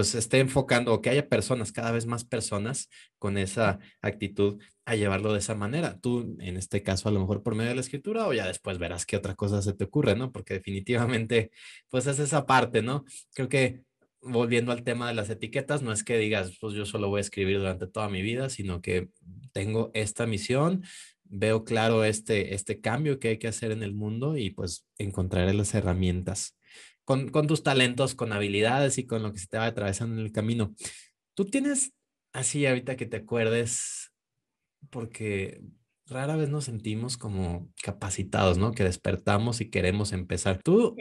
[0.00, 4.96] pues esté enfocando o que haya personas, cada vez más personas con esa actitud a
[4.96, 6.00] llevarlo de esa manera.
[6.00, 8.78] Tú, en este caso, a lo mejor por medio de la escritura o ya después
[8.78, 10.32] verás qué otra cosa se te ocurre, ¿no?
[10.32, 11.50] Porque definitivamente,
[11.90, 13.04] pues es esa parte, ¿no?
[13.34, 13.82] Creo que
[14.22, 17.20] volviendo al tema de las etiquetas, no es que digas, pues yo solo voy a
[17.20, 19.10] escribir durante toda mi vida, sino que
[19.52, 20.82] tengo esta misión,
[21.24, 25.52] veo claro este, este cambio que hay que hacer en el mundo y pues encontraré
[25.52, 26.56] las herramientas
[27.16, 30.30] con, tus talentos, con habilidades y con lo que se te va atravesando en el
[30.30, 30.72] camino.
[31.34, 31.92] Tú tienes
[32.32, 34.12] así ahorita que te acuerdes,
[34.90, 35.60] porque
[36.06, 38.70] rara vez nos sentimos como capacitados, ¿no?
[38.70, 40.62] Que despertamos y queremos empezar.
[40.62, 40.96] ¿Tú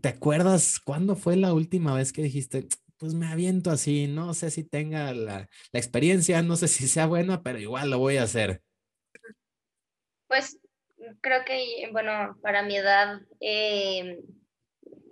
[0.00, 4.50] te acuerdas cuándo fue la última vez que dijiste, pues me aviento así, no sé
[4.50, 8.62] si tenga la, experiencia, no sé si sea buena, pero igual lo voy a hacer?
[10.26, 10.58] Pues
[11.20, 14.20] creo que, bueno, para mi edad, eh,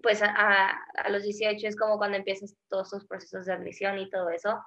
[0.09, 4.09] pues a, a, los 18 es como cuando empiezas todos esos procesos de admisión y
[4.09, 4.59] todo eso.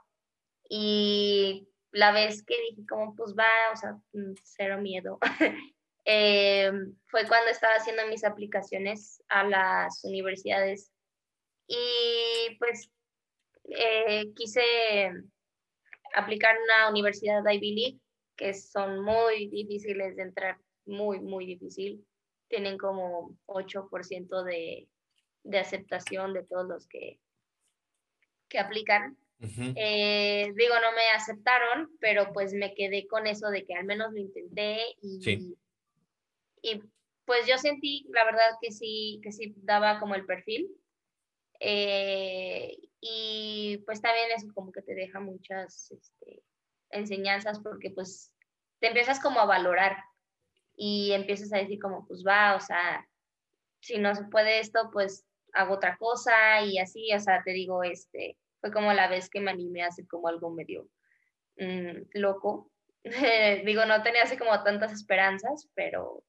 [0.70, 5.18] Y la vez que dije como pues va, o sea, mm, cero miedo,
[6.06, 6.72] eh,
[7.08, 10.92] fue cuando estaba haciendo mis aplicaciones a las universidades.
[11.66, 12.92] Y pues
[13.64, 14.62] eh, quise
[16.14, 18.00] aplicar una universidad de Ivy League,
[18.38, 22.06] que son muy difíciles de entrar, muy, muy difícil.
[22.48, 24.88] Tienen como 8% de
[25.44, 27.20] de aceptación de todos los que,
[28.48, 29.18] que aplican.
[29.76, 34.14] Eh, digo, no me aceptaron, pero pues me quedé con eso de que al menos
[34.14, 35.58] lo intenté y,
[36.62, 36.84] y
[37.26, 40.70] pues yo sentí, la verdad, que sí, que sí daba como el perfil.
[41.60, 46.44] Eh, y pues también eso como que te deja muchas este,
[46.90, 48.32] enseñanzas porque pues
[48.80, 49.98] te empiezas como a valorar
[50.76, 53.08] y empiezas a decir como pues va, o sea,
[53.80, 57.84] si no se puede esto, pues hago otra cosa y así, o sea, te digo,
[57.84, 60.88] este, fue como la vez que me animé a hacer como algo medio
[61.58, 62.72] mm, loco.
[63.66, 66.24] digo, no tenía así como tantas esperanzas, pero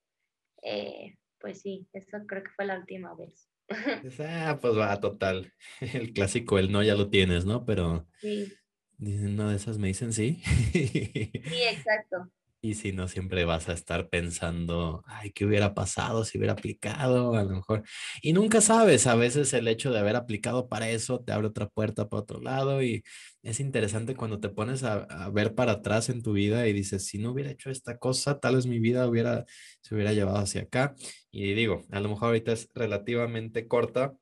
[0.62, 3.48] eh, pues sí, eso creo que fue la última vez.
[4.20, 5.52] ah, pues va, total.
[5.80, 7.64] El clásico, el no ya lo tienes, ¿no?
[7.64, 8.52] Pero sí.
[8.98, 10.42] no de esas me dicen sí.
[10.72, 12.30] sí, exacto.
[12.64, 17.34] Y si no, siempre vas a estar pensando, ay, ¿qué hubiera pasado si hubiera aplicado?
[17.34, 17.82] A lo mejor.
[18.22, 21.68] Y nunca sabes, a veces el hecho de haber aplicado para eso te abre otra
[21.68, 22.80] puerta para otro lado.
[22.80, 23.02] Y
[23.42, 27.18] es interesante cuando te pones a, ver para atrás en tu vida y dices, si
[27.18, 29.44] no hubiera hecho esta cosa, tal vez mi vida hubiera,
[29.80, 30.94] se hubiera llevado hacia acá.
[31.32, 34.14] Y digo, a lo mejor ahorita es relativamente corta,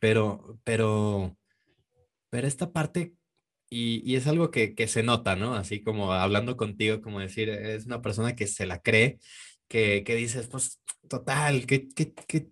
[0.00, 1.36] pero, pero,
[2.30, 3.14] pero esta parte
[3.70, 5.54] y, es algo que, se nota, ¿no?
[5.54, 9.18] Así como hablando contigo, como decir, es una persona que se la cree,
[9.68, 11.88] que, dices, pues, total, ¿qué,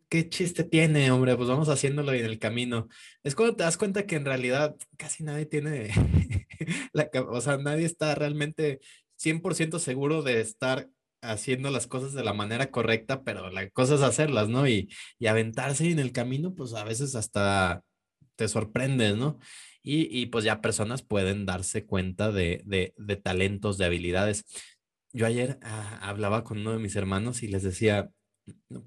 [0.09, 1.37] qué, chiste tiene, hombre?
[1.37, 2.89] Pues vamos haciéndolo en el camino.
[3.25, 5.91] Es cuando te das cuenta que en realidad casi nadie tiene,
[6.93, 8.81] la, o sea, nadie está realmente
[9.17, 10.89] 100% seguro de estar
[11.21, 14.69] haciendo las cosas de la manera correcta, pero la cosa es hacerlas, ¿no?
[14.69, 17.83] Y, y aventarse en el camino, pues a veces hasta
[18.37, 19.39] te sorprendes, ¿no?
[19.91, 24.45] Y, pues ya personas pueden darse cuenta de, de, talentos, de habilidades.
[25.15, 28.11] Yo ayer ah, hablaba con uno de mis hermanos y les decía,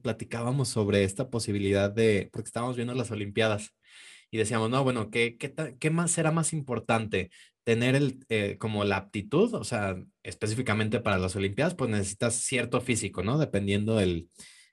[0.03, 3.71] platicábamos sobre esta posibilidad de, porque estábamos viendo las Olimpiadas
[4.29, 7.31] y decíamos, no, bueno, ¿qué, qué, más será más importante?
[7.63, 12.79] Tener el, eh, como la aptitud, o sea, específicamente para las Olimpiadas, pues necesitas cierto
[12.79, 13.39] físico, ¿no?
[13.39, 14.29] Dependiendo del,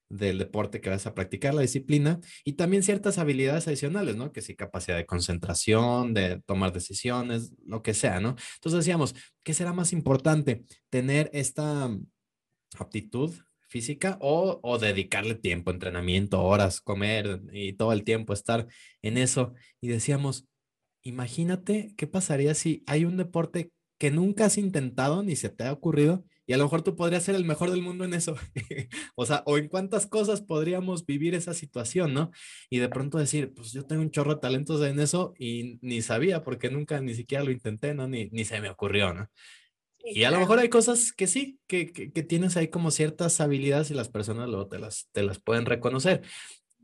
[0.09, 4.33] del deporte que vas a practicar, la disciplina, y también ciertas habilidades adicionales, ¿no?
[4.33, 8.37] Que sí, capacidad de concentración, de tomar decisiones, lo que sea, ¿no?
[8.55, 10.65] Entonces decíamos, ¿qué será más importante?
[10.91, 11.91] ¿Tener esta
[12.79, 13.35] aptitud
[13.69, 18.67] física o, o dedicarle tiempo, entrenamiento, horas, comer y todo el tiempo estar
[19.03, 19.55] en eso?
[19.81, 20.47] Y decíamos,
[21.03, 25.73] imagínate qué pasaría si hay un deporte que nunca has intentado ni se te ha
[25.73, 28.35] ocurrido Y a lo mejor tú podrías ser el mejor del mundo en eso.
[29.17, 32.31] o sea, o en cuántas cosas podríamos vivir esa situación, ¿no?
[32.71, 36.01] Y de pronto decir, pues yo tengo un chorro de talentos en eso y ni
[36.01, 38.09] sabía porque nunca ni siquiera lo intenté, ¿no?
[38.09, 39.31] Ni, ni se me ocurrió, ¿no?
[40.03, 43.43] y a lo mejor hay cosas que sí, que, que, que, tienes ahí como ciertas
[43.43, 46.23] habilidades y las personas luego te las, te las pueden reconocer.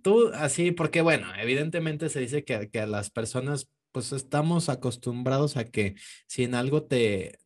[0.02, 5.56] Tú así, porque bueno, evidentemente se dice que, que a las personas pues estamos acostumbrados
[5.56, 5.94] a que
[6.26, 7.38] si en algo te,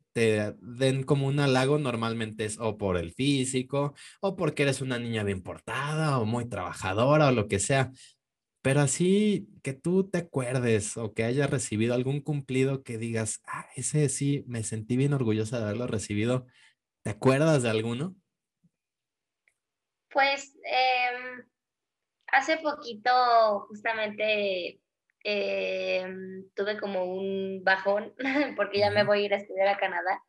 [0.60, 5.22] den como un halago, normalmente es o por el físico, o porque eres una niña
[5.24, 7.92] bien portada, o muy trabajadora, o lo que sea.
[8.62, 13.66] Pero así que tú te acuerdes o que hayas recibido algún cumplido que digas, ah,
[13.76, 16.46] ese sí, me sentí bien orgullosa de haberlo recibido.
[17.02, 18.16] ¿Te acuerdas de alguno?
[20.10, 21.44] Pues eh,
[22.26, 24.80] hace poquito justamente
[25.30, 28.14] Em, tuve como un bajón
[28.56, 30.24] porque ya me voy a ir a estudiar a Canadá.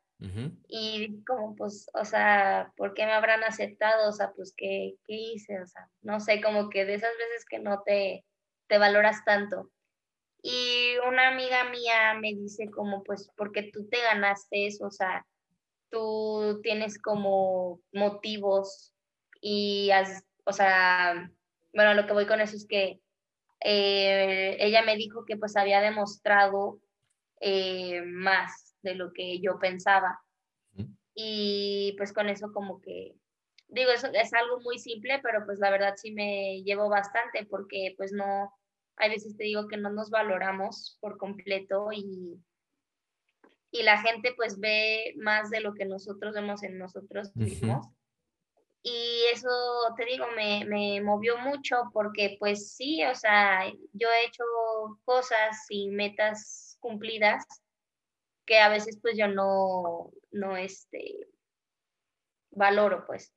[0.67, 4.09] Y como, pues, o sea, ¿por qué me habrán aceptado?
[4.09, 5.61] O sea, pues, ¿qué, ¿qué, hice?
[5.61, 8.25] O sea, no sé, como que de esas veces que no te,
[8.67, 9.71] te valoras tanto.
[10.41, 15.25] Y una amiga mía me dice como, pues, porque tú te ganaste eso, o sea,
[15.89, 18.93] tú tienes como motivos
[19.39, 21.31] y, has, o sea,
[21.73, 22.99] bueno, lo que voy con eso es que
[23.61, 26.79] eh, ella me dijo que pues había demostrado
[27.41, 30.19] eh, más de lo que yo pensaba.
[31.21, 33.13] Y pues con eso como que,
[33.67, 37.93] digo, eso es algo muy simple, pero pues la verdad sí me llevo bastante porque
[37.97, 38.53] pues no,
[38.95, 42.39] hay veces te digo que no nos valoramos por completo y,
[43.71, 47.85] y la gente pues ve más de lo que nosotros vemos en nosotros mismos.
[48.81, 49.49] Y eso,
[49.97, 54.43] te digo, me, me, movió mucho porque pues sí, o sea, yo he hecho
[55.03, 57.45] cosas y metas cumplidas
[58.45, 61.27] que a veces pues yo no, no, este,
[62.51, 63.33] valoro pues.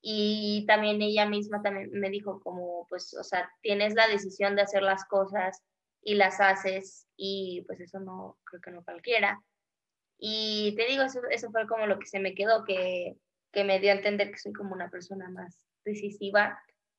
[0.00, 4.62] Y también ella misma también me dijo como, pues, o sea, tienes la decisión de
[4.62, 5.62] hacer las cosas
[6.02, 9.42] y las haces y pues eso no, creo que no cualquiera.
[10.18, 13.16] Y te digo, eso, eso fue como lo que se me quedó, que
[13.52, 16.58] que me dio a entender que soy como una persona más decisiva.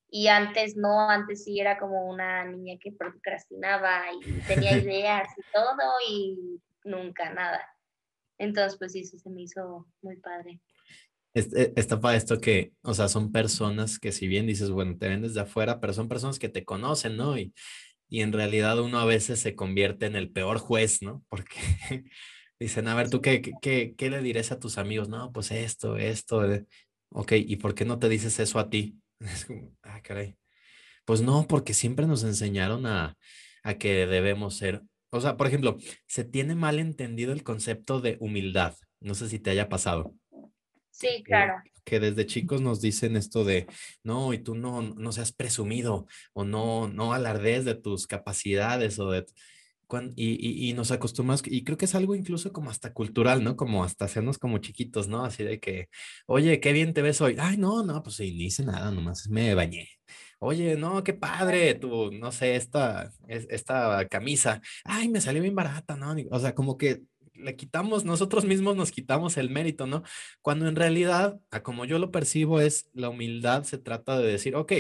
[0.10, 5.42] Y antes no, antes sí era como una niña que procrastinaba y tenía ideas y
[5.54, 7.62] todo y nunca nada.
[8.38, 10.62] Entonces, pues sí, eso se me hizo muy padre.
[11.34, 15.08] Eh, está para esto que, o sea, son personas que si bien dices, bueno, te
[15.08, 17.38] ven desde afuera, pero son personas que te conocen, ¿no?
[17.38, 17.54] Y,
[18.10, 21.24] y en realidad uno a veces se convierte en el peor juez, ¿no?
[21.30, 22.06] Porque
[22.60, 25.10] Dicen, a ver, ¿tú qué, qué, qué le dirás a tus amigos?
[25.10, 26.52] No, pues esto, esto.
[26.52, 26.66] Eh,
[27.10, 28.98] ok, ¿y por qué no te dices eso a ti?
[29.20, 30.38] Es como, ah, caray.
[31.06, 33.18] Pues no, porque siempre nos enseñaron a,
[33.64, 34.82] a que debemos ser.
[35.10, 38.76] O sea, por ejemplo, se tiene mal entendido el concepto de humildad.
[39.00, 40.14] No sé si te haya pasado.
[40.92, 41.62] Sí, claro.
[41.86, 43.68] Que desde chicos nos dicen esto de,
[44.04, 49.12] no, y tú no, no seas presumido o no, no alardees de tus capacidades o
[49.12, 49.26] de
[50.16, 53.56] y, nos acostumbramos, y creo que es algo incluso como hasta cultural, ¿no?
[53.56, 55.24] Como hasta hacernos como chiquitos, ¿no?
[55.24, 55.90] Así de que,
[56.26, 57.36] oye, qué bien te ves hoy.
[57.40, 59.90] Ay, no, no, pues sí, ni hice nada, nomás me bañé.
[60.40, 64.62] Oye, no, qué padre, tú, no sé, esta, esta camisa.
[64.84, 66.16] Ay, me salió bien barata, ¿no?
[66.32, 70.04] O sea, como que le quitamos, nosotros mismos nos quitamos el mérito, ¿no?
[70.42, 74.56] Cuando en realidad, a como yo lo percibo, es la humildad, se trata de decir,
[74.56, 74.74] ok,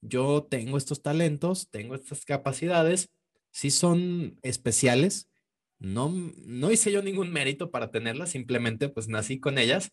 [0.00, 3.10] yo tengo estos talentos, tengo estas capacidades,
[3.50, 5.30] sí son especiales.
[5.78, 9.92] No, no hice yo ningún mérito para tenerlas, simplemente pues nací con ellas.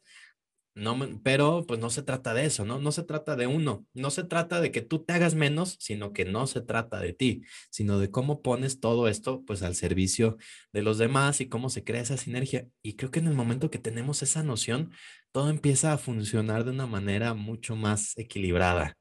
[0.77, 2.77] No, pero pues no se trata de eso, ¿no?
[2.77, 6.13] No se trata de uno, no se trata de que tú te hagas menos, sino
[6.13, 7.41] que no se trata de ti,
[7.71, 10.37] sino de cómo pones todo esto pues al servicio
[10.73, 12.67] de los demás y cómo se crea esa sinergia.
[12.83, 14.91] Y creo que en el momento que tenemos esa noción,
[15.31, 18.99] todo empieza a funcionar de una manera mucho más equilibrada,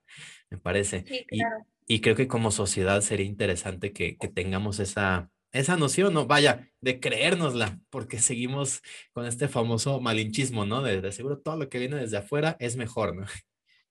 [0.48, 1.04] me parece.
[1.06, 1.58] Sí, claro.
[1.60, 6.26] Y creo que como sociedad sería interesante que, que tengamos esa, esa noción, ¿no?
[6.26, 8.82] Vaya, de creérnosla, porque seguimos
[9.12, 10.82] con este famoso malinchismo, ¿no?
[10.82, 13.26] De, seguro todo lo que viene desde afuera es mejor, ¿no?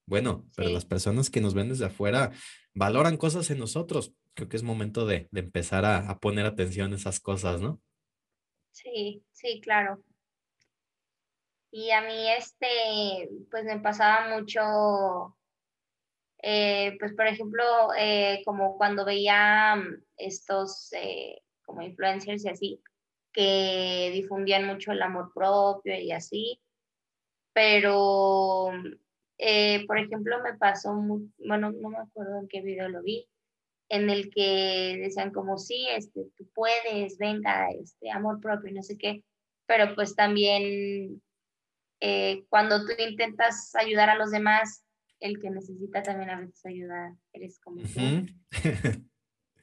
[0.07, 2.31] Bueno, pero las personas que nos ven desde afuera
[2.75, 4.13] valoran cosas en nosotros.
[4.35, 7.81] Creo que es momento de, de empezar a, a, poner atención a esas cosas, ¿no?
[8.69, 10.03] Sí, sí, claro.
[11.71, 15.35] Y a mí, este, pues me pasaba mucho
[16.47, 17.63] eh, pues por ejemplo,
[17.97, 22.83] eh, como cuando veía mm, estos eh, como influencers y así,
[23.33, 26.61] que difundían mucho el amor propio y así,
[27.51, 28.71] pero
[29.87, 30.93] por ejemplo me pasó,
[31.39, 33.27] bueno, no me acuerdo en qué video lo vi,
[33.89, 38.83] en el que decían como, sí, este, tú puedes, venga, este, amor propio y no
[38.83, 39.23] sé qué,
[39.65, 41.23] pero pues también
[42.01, 44.84] eh, cuando tú intentas ayudar a los demás,
[45.19, 48.25] el que necesita también a veces ayuda, eres como tú.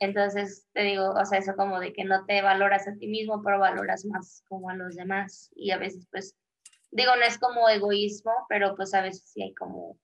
[0.01, 3.41] Entonces, te digo, o sea, eso como de que no te valoras a ti mismo,
[3.43, 5.51] pero valoras más como a los demás.
[5.55, 6.37] Y a veces, pues,
[6.91, 9.99] digo, no es como egoísmo, pero pues a veces sí hay como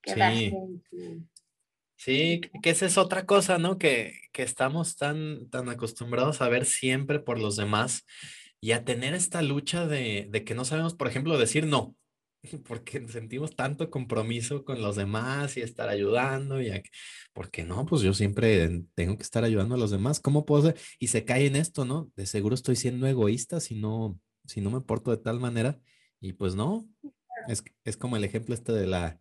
[0.00, 1.26] que sí.
[1.96, 3.78] Sí, que esa es otra cosa, ¿no?
[3.78, 8.04] Que, que estamos tan, tan acostumbrados a ver siempre por los demás
[8.60, 11.94] y a tener esta lucha de, de que no sabemos, por ejemplo, decir no.
[12.66, 16.70] porque sentimos tanto compromiso con los demás y estar ayudando y
[17.32, 20.76] porque no, pues yo siempre tengo que estar ayudando a los demás, ¿cómo puedo ser?
[20.98, 22.10] Y se cae en esto, ¿no?
[22.16, 25.78] De seguro estoy siendo egoísta si no, si no me porto de tal manera
[26.20, 26.88] y pues no,
[27.48, 29.18] es, es como el ejemplo este de la,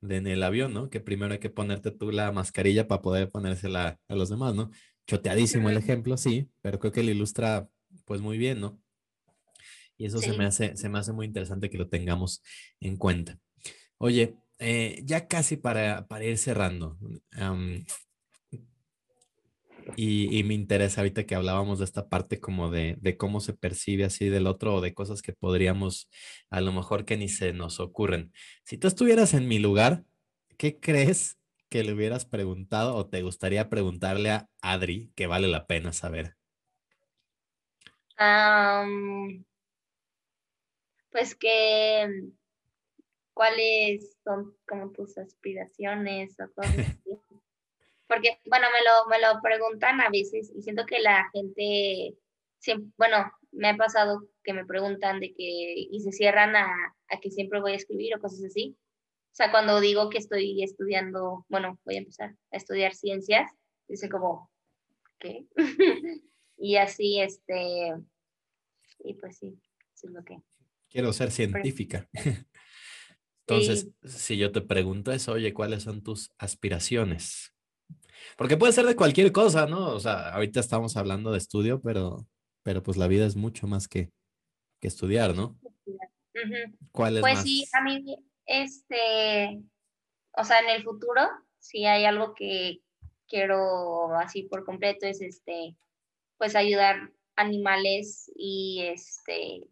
[0.00, 0.90] de en el avión, ¿no?
[0.90, 4.70] Que primero hay que ponerte tú la mascarilla para poder ponérsela a los demás, ¿no?
[5.06, 7.68] Choteadísimo el ejemplo, sí, pero creo que lo ilustra
[8.04, 8.80] pues muy bien, ¿no?
[9.96, 12.42] Y eso se, me hace, se me hace muy interesante que lo tengamos
[12.80, 13.38] en cuenta.
[13.98, 16.98] Oye, eh, ya casi para, para ir cerrando,
[19.96, 24.04] y, me interesa ahorita que hablábamos de esta parte como de, de, cómo se percibe
[24.04, 26.08] así del otro o de cosas que podríamos,
[26.50, 28.32] a lo mejor que ni se nos ocurren.
[28.64, 30.04] Si tú estuvieras en mi lugar,
[30.56, 31.38] ¿qué crees
[31.68, 36.36] que le hubieras preguntado o te gustaría preguntarle a Adri que vale la pena saber?
[41.14, 42.24] Pues que
[43.34, 47.16] cuáles son como tus aspiraciones o cosas así.
[48.08, 52.16] Porque, bueno, me lo, me lo preguntan a veces y siento que la gente,
[52.58, 56.66] siempre, bueno, me ha pasado que me preguntan de que, y se cierran a,
[57.08, 58.76] a que siempre voy a escribir o cosas así.
[58.76, 63.52] O sea, cuando digo que estoy estudiando, bueno, voy a empezar a estudiar ciencias,
[63.86, 64.50] dicen como,
[65.20, 65.46] ¿qué?
[66.56, 67.94] y así, este,
[68.98, 69.56] y pues sí,
[69.94, 70.42] eso es lo que
[70.94, 72.08] quiero ser científica.
[73.46, 77.52] Entonces, si yo te pregunto eso, oye, ¿cuáles son tus aspiraciones?
[78.38, 79.88] Porque puede ser de cualquier cosa, ¿no?
[79.88, 82.26] O sea, ahorita estamos hablando de estudio, pero,
[82.62, 84.12] pero pues la vida es mucho más que,
[84.80, 85.58] que estudiar, ¿no?
[86.92, 88.16] ¿Cuál es pues sí, a mí,
[88.46, 89.60] este,
[90.32, 91.22] o sea, en el futuro,
[91.58, 92.82] si hay algo que
[93.28, 95.76] quiero así por completo, es este,
[96.38, 99.68] pues ayudar animales y este,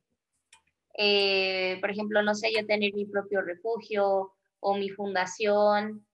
[0.94, 6.06] eh, por ejemplo, no sé, yo tener mi propio refugio o mi fundación,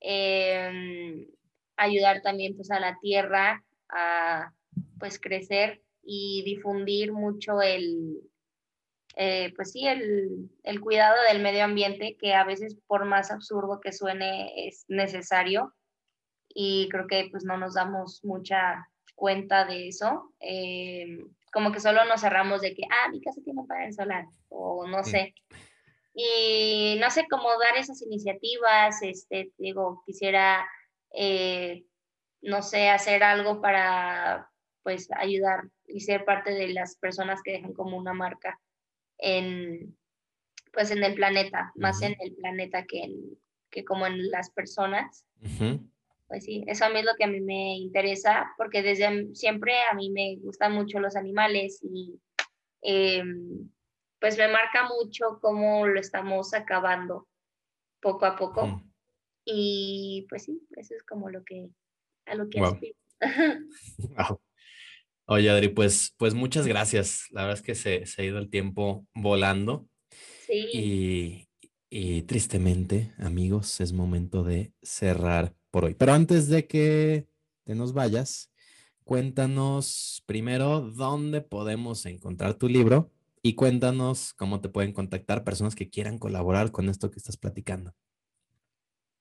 [0.00, 1.26] em,
[1.76, 4.52] ayudar también pues a la tierra a
[4.98, 8.20] pues crecer y difundir mucho el,
[9.16, 13.80] eh, pues sí, el, el, cuidado del medio ambiente, que a veces por más absurdo
[13.80, 15.74] que suene es necesario
[16.48, 20.32] y creo que pues no nos damos mucha cuenta de eso.
[21.52, 25.04] Como que solo nos cerramos de que, ah, mi casa tiene panel solar, o no
[25.04, 25.34] sé.
[26.14, 30.66] Y no sé cómo dar esas iniciativas, este, digo, quisiera,
[31.12, 31.84] eh,
[32.42, 34.50] no sé, hacer algo para,
[34.82, 38.58] pues, ayudar y ser parte de las personas que dejan como una marca
[39.18, 39.96] en,
[40.72, 43.38] pues, en el planeta, más en el planeta que, en,
[43.70, 45.26] que como en las personas
[46.32, 49.74] pues sí, eso a mí es lo que a mí me interesa, porque desde siempre
[49.90, 52.18] a mí me gustan mucho los animales y
[52.80, 53.68] em,
[54.18, 57.28] pues me marca mucho cómo lo estamos acabando
[58.00, 58.66] poco a poco.
[58.66, 58.92] Mm.
[59.44, 61.68] Y pues sí, eso es como lo que,
[62.24, 62.96] a lo que aspiro.
[65.26, 67.26] Oye, Adri, pues, pues muchas gracias.
[67.28, 69.86] La verdad es que se, se ha ido el tiempo volando.
[70.46, 70.66] Sí.
[70.72, 71.48] Y,
[71.90, 75.94] y tristemente, amigos, es momento de cerrar por hoy.
[75.94, 77.26] Pero antes de que
[77.64, 78.52] te nos vayas,
[79.02, 83.10] cuéntanos primero dónde podemos encontrar tu libro
[83.42, 87.92] y cuéntanos cómo te pueden contactar personas que quieran colaborar con esto que estás platicando.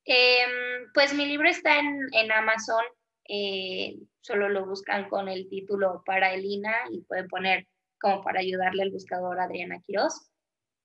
[0.06, 2.84] Em, pues mi libro está en, Amazon,
[3.28, 7.68] eh, solo lo buscan con el título para Elina y pueden poner
[8.00, 10.32] como para ayudarle al buscador Adriana Quiroz.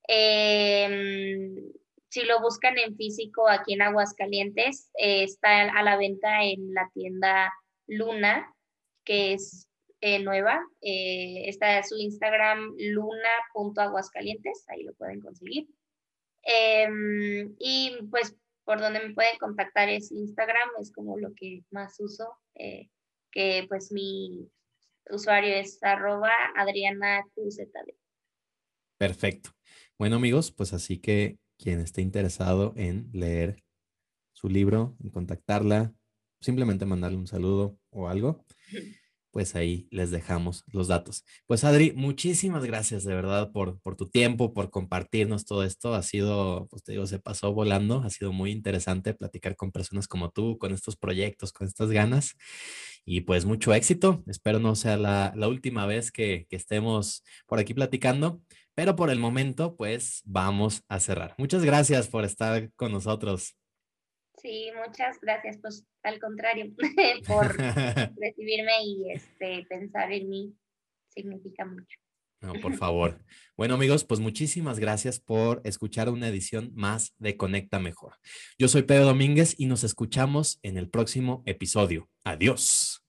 [0.07, 1.73] Eh,
[2.17, 6.91] si lo buscan en físico aquí en Aguascalientes, eh, está a la venta en la
[6.95, 7.53] tienda
[7.87, 8.55] Luna,
[9.05, 9.69] que es
[10.01, 10.67] eh, nueva.
[10.81, 15.69] Eh, está su Instagram luna.aguascalientes, ahí lo pueden conseguir.
[16.43, 22.01] Em, y pues por donde me pueden contactar es Instagram, es como lo que más
[22.01, 24.51] uso, que pues mi
[25.11, 27.27] usuario es arroba Adriana
[28.97, 29.51] Perfecto.
[29.99, 33.63] Bueno amigos, pues así que quien esté interesado en leer
[34.33, 35.95] su libro, en contactarla,
[36.41, 38.45] simplemente mandarle un saludo o algo,
[39.37, 41.23] pues ahí les dejamos los datos.
[41.47, 45.95] Pues Adri, muchísimas gracias de verdad por, por tu tiempo, por compartirnos todo esto.
[45.95, 50.09] Ha sido, pues te digo, se pasó volando, ha sido muy interesante platicar con personas
[50.09, 52.35] como tú, con estos proyectos, con estas ganas.
[53.05, 54.25] Y pues mucho éxito.
[54.27, 58.41] Espero no sea la, la última vez que, que estemos por aquí platicando,
[58.77, 61.35] pero por el momento, pues vamos a cerrar.
[61.39, 63.57] Muchas gracias por estar con nosotros.
[64.37, 66.67] Sí, muchas gracias, pues al contrario,
[67.27, 67.57] por
[68.21, 70.55] recibirme y este, pensar en mí
[71.09, 71.97] significa mucho.
[72.43, 73.19] No, por favor.
[73.57, 78.17] Bueno, amigos, pues muchísimas gracias por escuchar una edición más de Conecta Mejor.
[78.59, 82.11] Yo soy Pedro Domínguez y nos escuchamos en el próximo episodio.
[82.25, 83.06] Adiós.